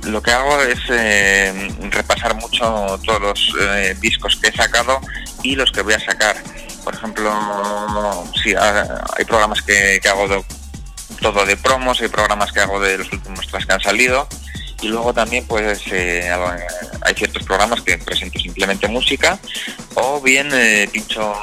lo 0.04 0.22
que 0.22 0.30
hago 0.32 0.60
es 0.62 0.78
eh, 0.90 1.68
repasar 1.90 2.34
mucho 2.40 2.98
todos 3.04 3.20
los 3.20 3.54
eh, 3.60 3.94
discos 4.00 4.36
que 4.36 4.48
he 4.48 4.52
sacado 4.52 4.98
y 5.42 5.54
los 5.54 5.70
que 5.70 5.82
voy 5.82 5.92
a 5.94 6.00
sacar. 6.00 6.36
Por 6.82 6.94
ejemplo, 6.94 7.30
sí, 8.42 8.52
ha- 8.54 9.04
hay 9.16 9.24
programas 9.24 9.62
que, 9.62 10.00
que 10.02 10.08
hago 10.08 10.26
de- 10.28 10.44
todo 11.20 11.44
de 11.46 11.56
promos, 11.56 12.00
hay 12.00 12.08
programas 12.08 12.52
que 12.52 12.60
hago 12.60 12.80
de 12.80 12.98
los 12.98 13.12
últimos 13.12 13.46
tracks 13.48 13.66
que 13.66 13.72
han 13.72 13.80
salido 13.80 14.26
y 14.82 14.88
luego 14.88 15.14
también 15.14 15.46
pues 15.46 15.80
eh, 15.92 16.28
hago- 16.30 16.52
hay 17.02 17.14
ciertos 17.14 17.42
programas 17.44 17.80
que 17.82 17.96
presento 17.98 18.38
simplemente 18.38 18.86
música 18.88 19.38
o 19.94 20.20
bien 20.20 20.48
eh, 20.52 20.88
pincho 20.92 21.34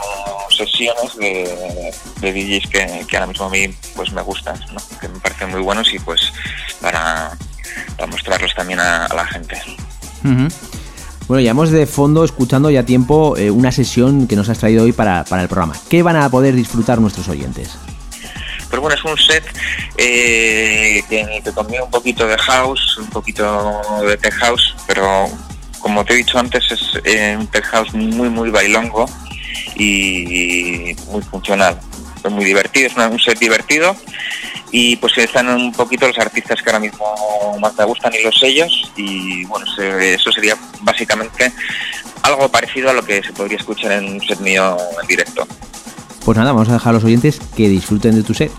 sesiones 0.49 1.15
de, 1.17 1.91
de 2.19 2.33
DJs 2.33 2.69
que, 2.69 3.05
que 3.07 3.17
ahora 3.17 3.27
mismo 3.27 3.45
a 3.45 3.49
mí 3.49 3.73
pues 3.95 4.11
me 4.11 4.21
gustan, 4.21 4.59
que 4.99 5.07
me 5.07 5.19
parecen 5.19 5.49
muy 5.49 5.61
buenos 5.61 5.91
y 5.93 5.99
pues 5.99 6.31
para, 6.81 7.31
para 7.97 8.07
mostrarlos 8.11 8.53
también 8.55 8.79
a, 8.79 9.07
la 9.13 9.25
gente. 9.25 9.59
Ujú. 10.23 10.47
Bueno, 11.27 11.41
llevamos 11.41 11.71
de 11.71 11.85
fondo 11.87 12.25
escuchando 12.25 12.69
ya 12.69 12.83
tiempo 12.83 13.37
eh, 13.37 13.49
una 13.49 13.71
sesión 13.71 14.27
que 14.27 14.35
nos 14.35 14.49
has 14.49 14.59
traído 14.59 14.83
hoy 14.83 14.91
para, 14.91 15.23
para 15.23 15.41
el 15.43 15.47
programa. 15.47 15.73
¿Qué 15.89 16.03
van 16.03 16.17
a 16.17 16.29
poder 16.29 16.53
disfrutar 16.53 16.99
nuestros 16.99 17.29
oyentes? 17.29 17.77
Pero 18.71 18.81
bueno, 18.81 18.95
es 18.95 19.03
un 19.03 19.17
set 19.17 19.43
eh, 19.97 21.03
que, 21.07 21.41
que 21.43 21.51
combina 21.51 21.83
un 21.83 21.91
poquito 21.91 22.25
de 22.25 22.37
house, 22.39 22.97
un 22.97 23.09
poquito 23.09 23.81
de 24.07 24.17
tech 24.17 24.33
house, 24.33 24.75
pero 24.87 25.29
como 25.79 26.03
te 26.05 26.13
he 26.13 26.17
dicho 26.17 26.39
antes 26.39 26.71
es 26.71 26.81
eh, 27.03 27.35
un 27.37 27.47
tech 27.47 27.65
house 27.65 27.93
muy 27.93 28.29
muy 28.29 28.49
bailongo 28.49 29.05
y 29.75 30.95
muy 31.07 31.21
funcional. 31.23 31.79
Es 32.23 32.31
muy 32.31 32.45
divertido, 32.45 32.87
es 32.87 32.95
un 32.95 33.19
set 33.19 33.37
divertido 33.39 33.95
y 34.71 34.95
pues 34.95 35.17
están 35.17 35.49
un 35.49 35.71
poquito 35.73 36.07
los 36.07 36.17
artistas 36.17 36.61
que 36.61 36.69
ahora 36.69 36.79
mismo 36.79 37.57
más 37.59 37.75
me 37.77 37.83
gustan 37.83 38.13
y 38.13 38.23
los 38.23 38.39
sellos 38.39 38.91
y 38.95 39.43
bueno, 39.45 39.65
eso 39.99 40.31
sería 40.31 40.55
básicamente 40.81 41.51
algo 42.23 42.49
parecido 42.49 42.89
a 42.89 42.93
lo 42.93 43.03
que 43.03 43.21
se 43.21 43.33
podría 43.33 43.57
escuchar 43.57 43.91
en 43.93 44.13
un 44.13 44.21
set 44.21 44.39
mío 44.39 44.77
en 45.01 45.07
directo. 45.07 45.47
Pues 46.25 46.37
nada, 46.37 46.51
vamos 46.51 46.69
a 46.69 46.73
dejar 46.73 46.91
a 46.91 46.93
los 46.93 47.03
oyentes 47.03 47.39
que 47.55 47.67
disfruten 47.69 48.15
de 48.15 48.23
tu 48.23 48.33
set. 48.33 48.51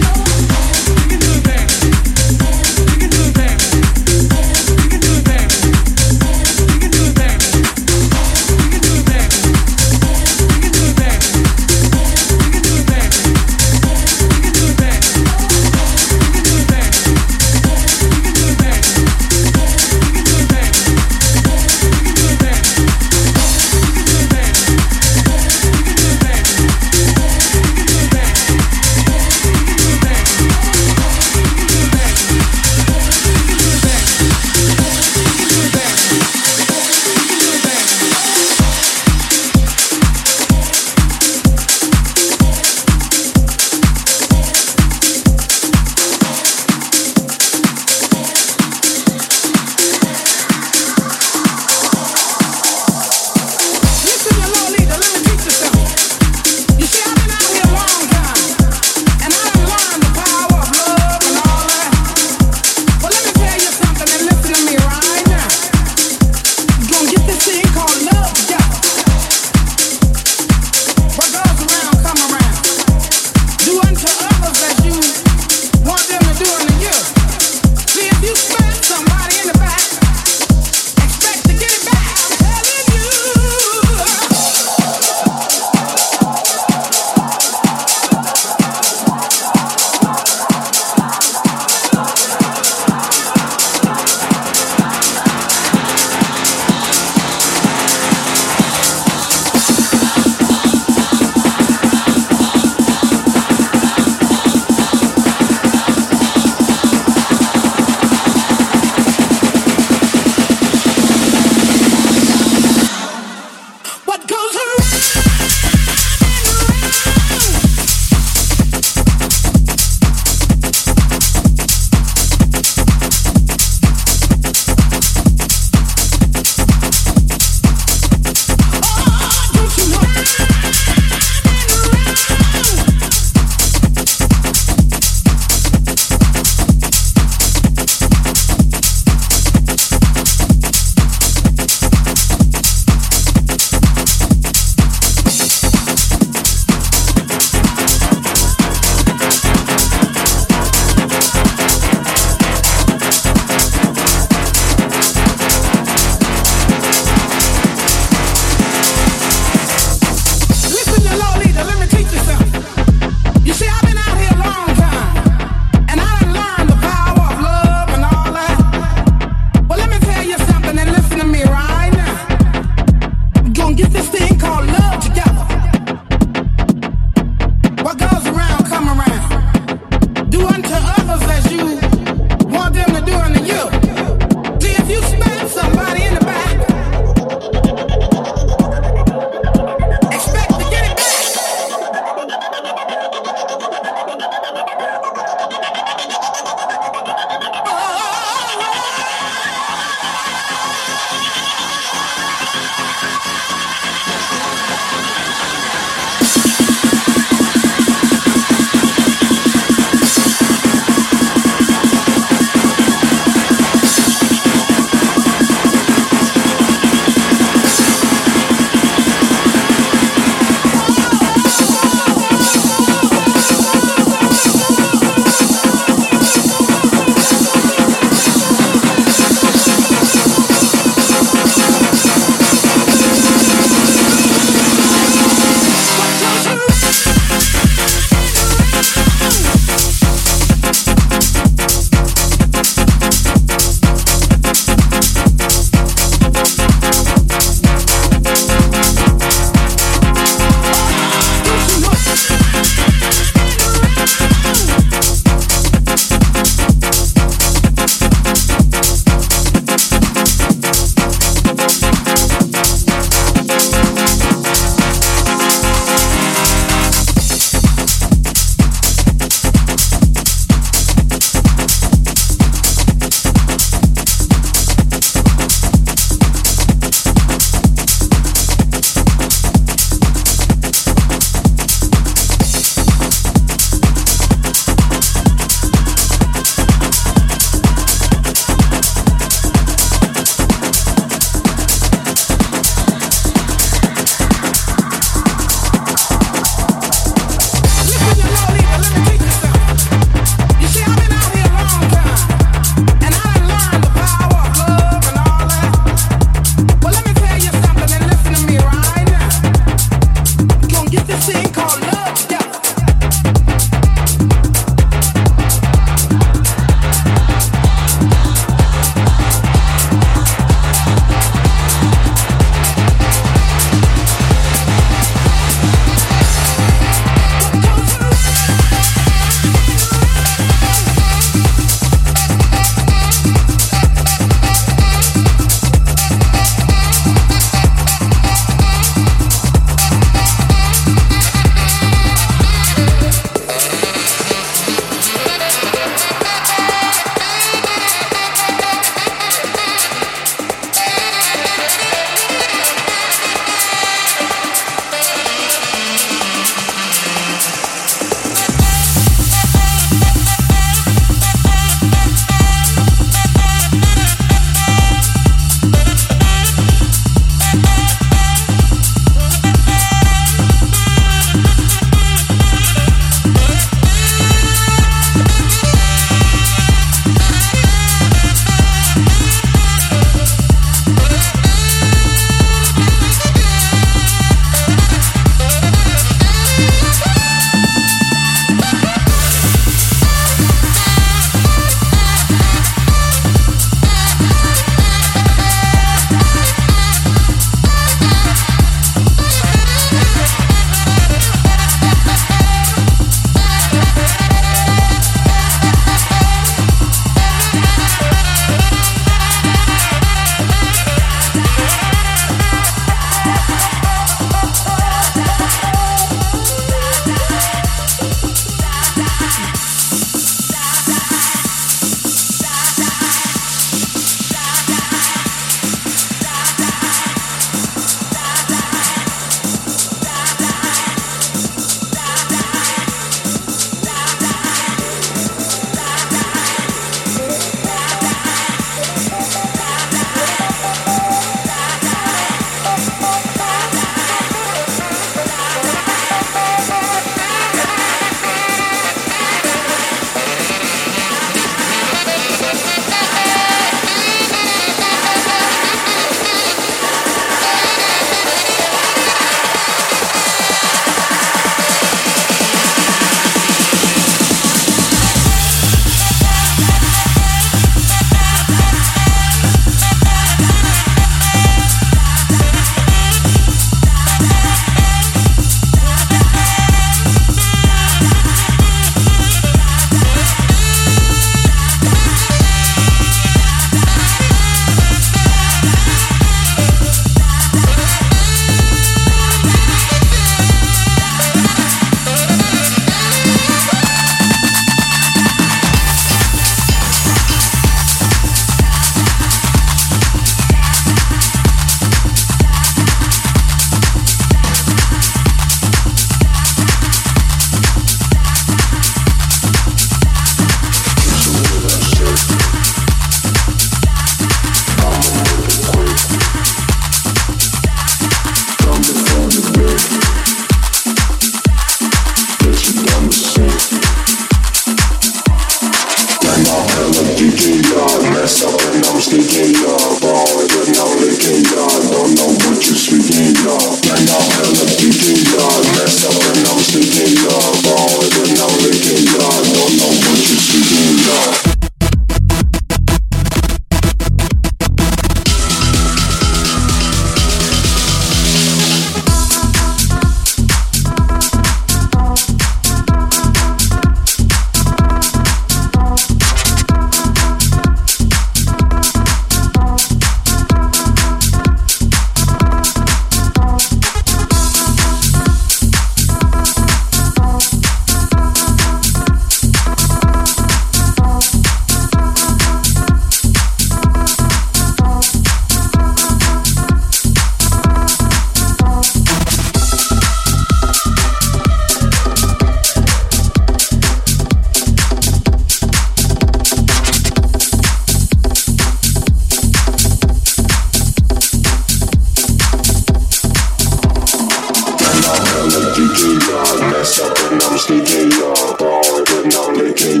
DK 595.78 596.10
y'all, 596.26 596.70
messed 596.74 596.98
up 596.98 597.16
and 597.30 597.40
I'm 597.40 597.56
sneaking 597.56 598.10
y'all. 598.18 598.56
Ball 598.58 598.98
and 598.98 599.32
I'm 599.32 599.54
licking 599.54 600.00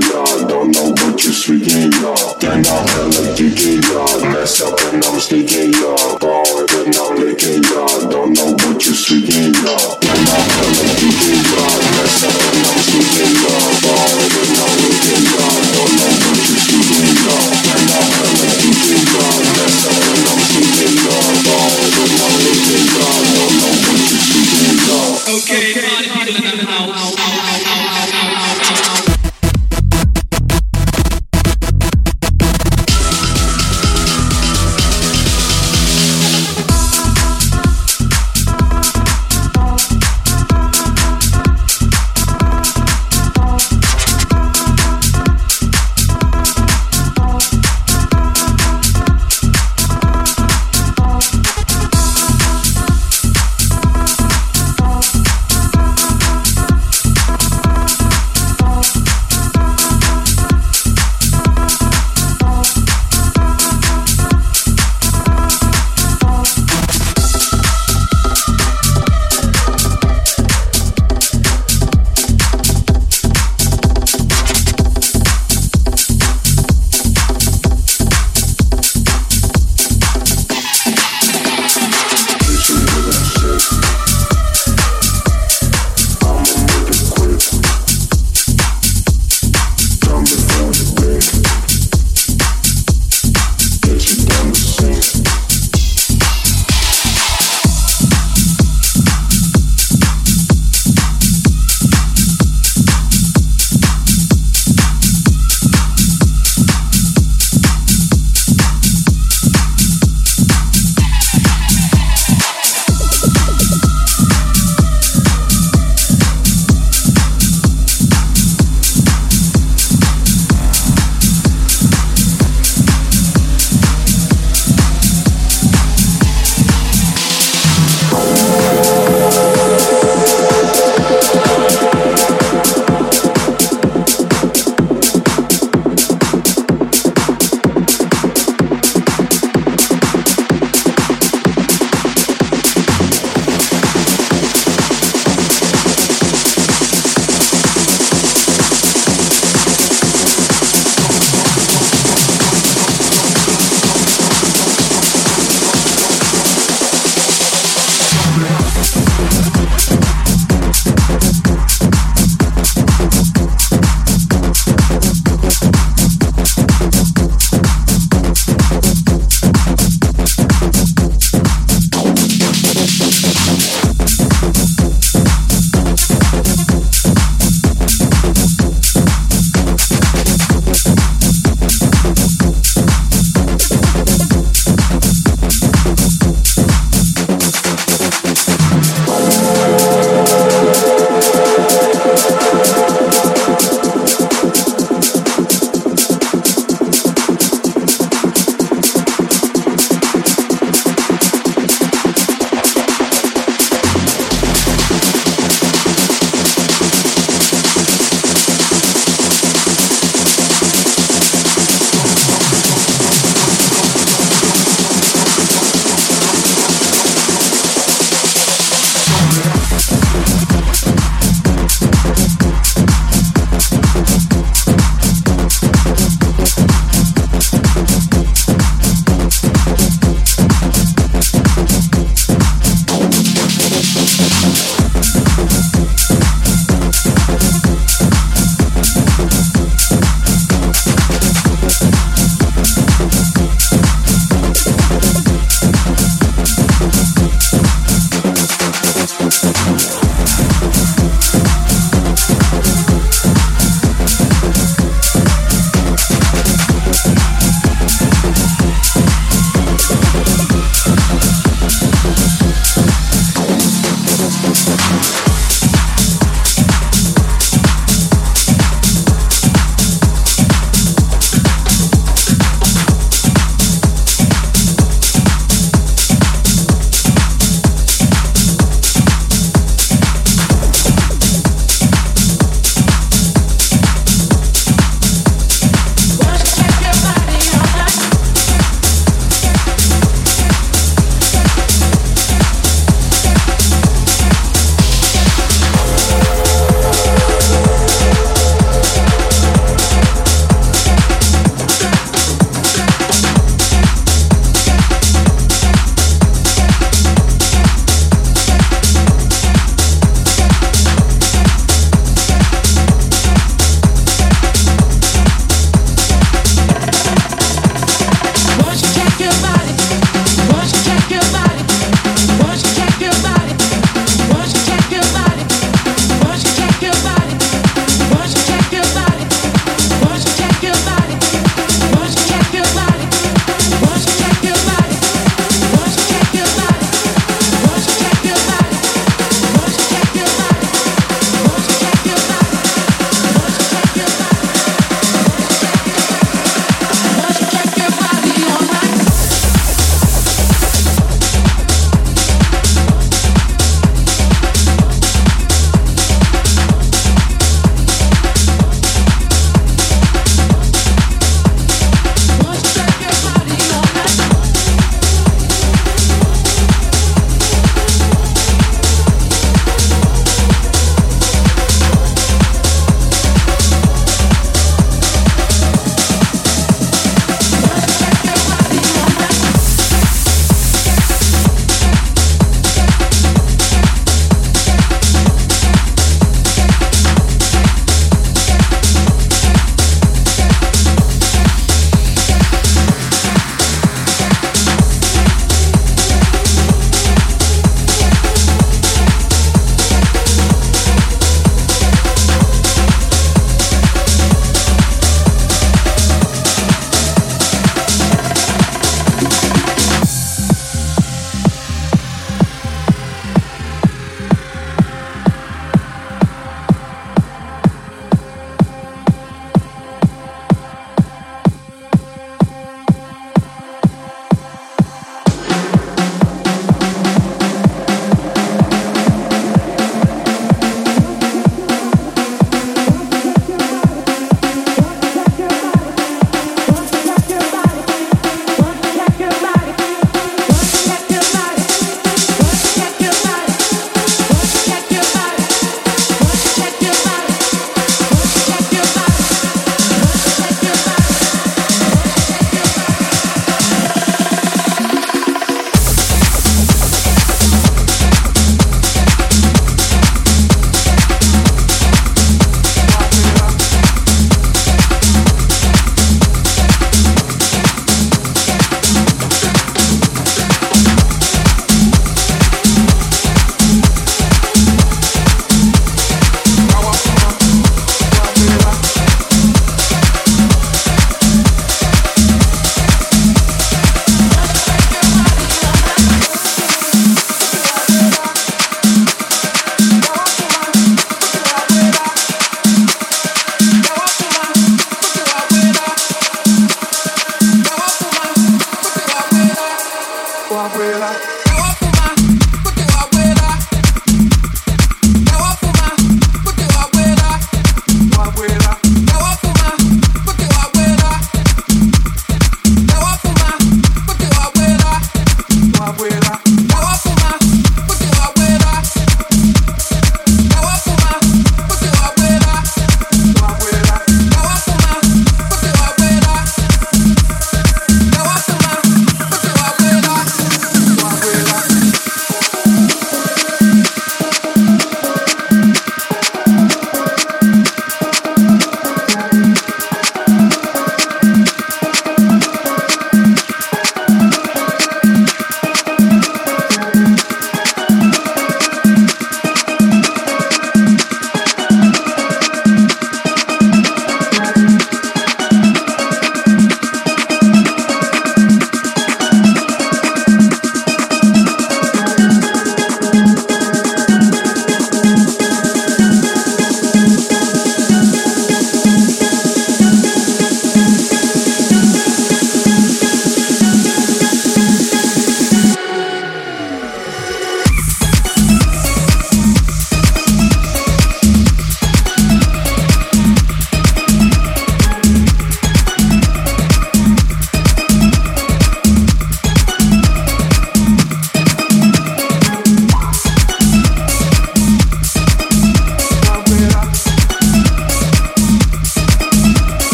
don't 0.50 0.74
know 0.74 0.90
what 0.90 1.22
you're 1.22 1.32
speaking 1.32 1.92
y'all. 2.02 2.34
Then 2.40 2.66
I'm 2.66 2.82
hella 2.90 3.22
DK 3.38 3.78
y'all, 3.86 4.18
messed 4.34 4.62
up 4.62 4.74
and 4.90 5.04
I'm 5.04 5.20
sneaking 5.20 5.72
y'all. 5.74 6.18
Ball 6.18 6.66
and 6.66 6.96
I'm 6.98 7.14
licking 7.22 7.62
y'all, 7.62 8.10
don't 8.10 8.34
know 8.34 8.58
what 8.58 8.82
you're 8.82 8.98
speaking 8.98 9.54
y'all. 9.54 9.94
Then 10.02 10.18
I'm 10.18 10.50
hella 10.50 10.86
DK 10.98 11.46
y'all, 11.46 11.78
messed 11.94 12.26
up 12.26 12.34
and 12.34 12.66
I'm 12.66 12.78
sneaking 12.82 13.38
y'all. 13.38 13.70
Ball 13.78 14.18
and 14.18 14.58
I'm 14.58 14.74
licking 14.82 15.24
y'all, 15.30 15.62
don't 15.78 15.94
know. 15.94 16.07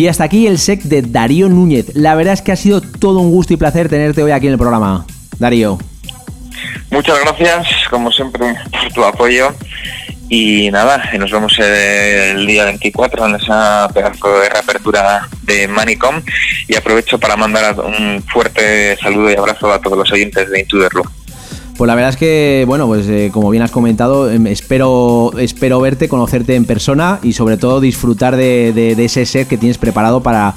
Y 0.00 0.08
hasta 0.08 0.24
aquí 0.24 0.46
el 0.46 0.58
sec 0.58 0.80
de 0.84 1.02
Darío 1.02 1.50
Núñez. 1.50 1.94
La 1.94 2.14
verdad 2.14 2.32
es 2.32 2.40
que 2.40 2.52
ha 2.52 2.56
sido 2.56 2.80
todo 2.80 3.18
un 3.18 3.30
gusto 3.30 3.52
y 3.52 3.58
placer 3.58 3.90
tenerte 3.90 4.22
hoy 4.22 4.30
aquí 4.30 4.46
en 4.46 4.54
el 4.54 4.58
programa. 4.58 5.04
Darío. 5.38 5.78
Muchas 6.90 7.20
gracias, 7.20 7.66
como 7.90 8.10
siempre, 8.10 8.56
por 8.70 8.92
tu 8.94 9.04
apoyo. 9.04 9.54
Y 10.30 10.70
nada, 10.70 11.10
nos 11.18 11.30
vemos 11.30 11.52
el 11.58 12.46
día 12.46 12.64
24 12.64 13.26
en 13.26 13.34
esa 13.34 13.90
pedazo 13.92 14.40
de 14.40 14.48
reapertura 14.48 15.28
de 15.42 15.68
Manicom. 15.68 16.22
Y 16.66 16.76
aprovecho 16.76 17.20
para 17.20 17.36
mandar 17.36 17.78
un 17.78 18.22
fuerte 18.22 18.96
saludo 18.96 19.30
y 19.30 19.34
abrazo 19.34 19.70
a 19.70 19.82
todos 19.82 19.98
los 19.98 20.10
oyentes 20.10 20.48
de 20.48 20.66
Room. 20.88 21.10
Pues 21.80 21.88
la 21.88 21.94
verdad 21.94 22.10
es 22.10 22.18
que, 22.18 22.64
bueno, 22.66 22.86
pues 22.86 23.08
eh, 23.08 23.30
como 23.32 23.48
bien 23.48 23.62
has 23.62 23.70
comentado, 23.70 24.30
em, 24.30 24.46
espero, 24.48 25.32
espero 25.38 25.80
verte, 25.80 26.10
conocerte 26.10 26.54
en 26.54 26.66
persona 26.66 27.20
y 27.22 27.32
sobre 27.32 27.56
todo 27.56 27.80
disfrutar 27.80 28.36
de, 28.36 28.94
ese 28.98 29.24
set 29.24 29.48
que 29.48 29.56
tienes 29.56 29.78
preparado 29.78 30.22
para, 30.22 30.52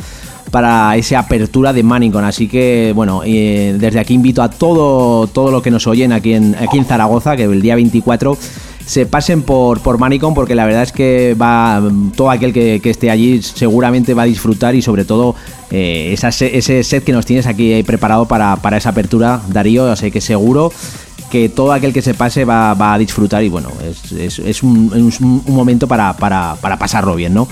para 0.52 0.98
esa 0.98 1.20
apertura 1.20 1.72
de 1.72 1.82
Manicon. 1.82 2.26
Así 2.26 2.50
que, 2.50 2.92
bueno, 2.94 3.22
eh, 3.26 3.74
desde 3.80 4.02
aquí 4.02 4.16
invito 4.16 4.44
a 4.44 4.50
todo, 4.50 5.28
todo 5.28 5.50
lo 5.50 5.62
que 5.62 5.72
nos 5.72 5.88
oyen 5.88 6.12
aquí 6.12 6.34
en, 6.34 6.56
aquí 6.56 6.78
en 6.78 6.84
Zaragoza, 6.84 7.38
que 7.38 7.44
el 7.44 7.62
día 7.62 7.76
24 7.76 8.38
se 8.86 9.06
pasen 9.06 9.44
por, 9.44 9.80
por 9.80 9.98
Manicon 9.98 10.34
porque 10.34 10.56
la 10.56 10.66
verdad 10.66 10.84
es 10.84 10.92
que 10.92 11.38
va 11.42 11.82
todo 12.18 12.32
aquel 12.32 12.52
que, 12.52 12.82
que 12.84 12.90
esté 12.90 13.10
allí 13.10 13.42
seguramente 13.42 14.14
va 14.14 14.24
a 14.24 14.26
disfrutar 14.26 14.76
y 14.76 14.82
sobre 14.82 15.06
todo 15.06 15.36
eh, 15.72 16.14
ese 16.14 16.84
set 16.84 17.04
que 17.06 17.14
nos 17.14 17.26
tienes 17.26 17.48
aquí 17.48 17.82
preparado 17.84 18.26
para, 18.26 18.58
para 18.58 18.76
esa 18.76 18.90
apertura, 18.90 19.42
Darío, 19.48 19.96
sea 19.96 20.12
que 20.12 20.20
seguro 20.20 20.70
que 21.34 21.50
todo 21.50 21.74
aquel 21.74 21.92
que 21.92 22.04
se 22.04 22.14
pase 22.14 22.46
va, 22.46 22.76
va 22.76 22.94
a 22.94 22.98
disfrutar 23.00 23.44
y 23.44 23.50
bueno, 23.50 23.72
es, 23.84 24.38
es- 24.38 24.62
un, 24.62 24.94
un- 24.94 25.42
un 25.48 25.56
momento 25.56 25.88
para, 25.88 26.14
para- 26.16 26.54
para 26.62 26.78
pasarlo 26.78 27.16
bien, 27.16 27.34
¿no? 27.34 27.48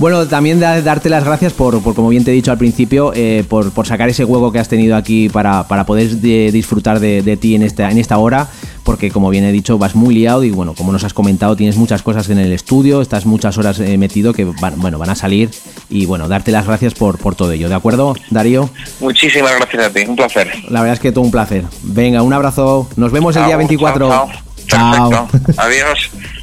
Bueno, 0.00 0.26
también 0.26 0.58
da- 0.58 0.80
darte 0.80 1.10
las 1.10 1.24
gracias 1.24 1.52
por, 1.52 1.80
por, 1.82 1.94
como 1.94 2.08
bien 2.08 2.24
te 2.24 2.30
he 2.30 2.34
dicho 2.34 2.50
al 2.50 2.56
principio, 2.56 3.12
eh, 3.14 3.44
por, 3.46 3.70
por 3.70 3.86
sacar 3.86 4.08
ese 4.08 4.24
hueco 4.24 4.50
que 4.50 4.58
has 4.58 4.66
tenido 4.68 4.96
aquí 4.96 5.28
para, 5.28 5.68
para 5.68 5.84
poder 5.84 6.08
de- 6.16 6.50
disfrutar 6.50 6.98
de, 7.00 7.20
de 7.20 7.36
ti 7.36 7.54
en 7.54 7.62
esta, 7.62 7.90
en 7.90 7.98
esta 7.98 8.16
hora, 8.16 8.48
porque 8.82 9.10
como 9.10 9.28
bien 9.28 9.44
he 9.44 9.52
dicho, 9.52 9.76
vas 9.76 9.94
muy 9.94 10.14
liado 10.14 10.42
y 10.42 10.50
bueno, 10.50 10.72
como 10.74 10.90
nos 10.90 11.04
has 11.04 11.12
comentado, 11.12 11.54
tienes 11.54 11.76
muchas 11.76 12.02
cosas 12.02 12.30
en 12.30 12.38
el 12.38 12.50
estudio, 12.50 13.02
estás 13.02 13.26
muchas 13.26 13.58
horas 13.58 13.78
eh, 13.78 13.98
metido 13.98 14.32
que 14.32 14.46
van, 14.46 14.80
bueno, 14.80 14.98
van 14.98 15.10
a 15.10 15.14
salir 15.14 15.50
y 15.90 16.06
bueno, 16.06 16.28
darte 16.28 16.50
las 16.50 16.66
gracias 16.66 16.94
por, 16.94 17.18
por 17.18 17.34
todo 17.34 17.52
ello, 17.52 17.68
¿de 17.68 17.74
acuerdo, 17.74 18.16
Darío? 18.30 18.70
Muchísimas 19.00 19.54
gracias 19.58 19.84
a 19.84 19.90
ti, 19.90 20.00
un 20.08 20.16
placer. 20.16 20.50
La 20.70 20.80
verdad 20.80 20.94
es 20.94 21.00
que 21.00 21.12
todo 21.12 21.24
un 21.24 21.30
placer. 21.30 21.64
Venga, 21.82 22.22
un 22.22 22.32
abrazo, 22.32 22.88
nos 22.96 23.12
vemos 23.12 23.36
el 23.36 23.42
día 23.42 23.50
Chao, 23.50 23.58
24. 23.58 24.08
chao, 24.08 24.30
chao. 24.66 25.26
Perfecto. 25.28 25.60
Adiós. 25.60 26.10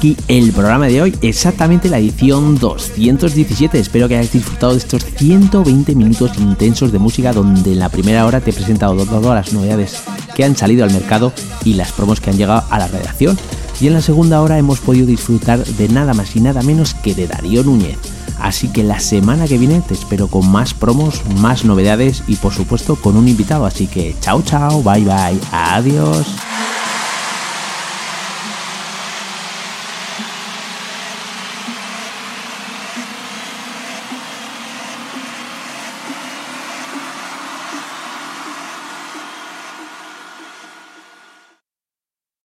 aquí 0.00 0.16
el 0.28 0.50
programa 0.52 0.86
de 0.86 1.02
hoy, 1.02 1.14
exactamente 1.20 1.90
la 1.90 1.98
edición 1.98 2.58
217. 2.58 3.78
Espero 3.78 4.08
que 4.08 4.14
hayáis 4.14 4.32
disfrutado 4.32 4.72
de 4.72 4.78
estos 4.78 5.04
120 5.04 5.94
minutos 5.94 6.38
intensos 6.38 6.90
de 6.90 6.98
música 6.98 7.34
donde 7.34 7.72
en 7.72 7.80
la 7.80 7.90
primera 7.90 8.24
hora 8.24 8.40
te 8.40 8.48
he 8.48 8.54
presentado 8.54 9.04
todas 9.04 9.34
las 9.34 9.52
novedades 9.52 10.02
que 10.34 10.44
han 10.44 10.56
salido 10.56 10.84
al 10.84 10.90
mercado 10.90 11.34
y 11.66 11.74
las 11.74 11.92
promos 11.92 12.18
que 12.18 12.30
han 12.30 12.38
llegado 12.38 12.64
a 12.70 12.78
la 12.78 12.88
redacción. 12.88 13.36
Y 13.78 13.88
en 13.88 13.92
la 13.92 14.00
segunda 14.00 14.40
hora 14.40 14.56
hemos 14.56 14.80
podido 14.80 15.06
disfrutar 15.06 15.62
de 15.62 15.88
nada 15.90 16.14
más 16.14 16.34
y 16.34 16.40
nada 16.40 16.62
menos 16.62 16.94
que 16.94 17.14
de 17.14 17.26
Darío 17.26 17.62
Núñez. 17.62 17.98
Así 18.40 18.68
que 18.68 18.82
la 18.82 19.00
semana 19.00 19.46
que 19.46 19.58
viene 19.58 19.82
te 19.86 19.92
espero 19.92 20.28
con 20.28 20.50
más 20.50 20.72
promos, 20.72 21.20
más 21.40 21.66
novedades 21.66 22.22
y 22.26 22.36
por 22.36 22.54
supuesto 22.54 22.96
con 22.96 23.18
un 23.18 23.28
invitado. 23.28 23.66
Así 23.66 23.86
que 23.86 24.16
chao 24.22 24.40
chao, 24.40 24.82
bye 24.82 25.04
bye, 25.04 25.38
adiós. 25.52 26.26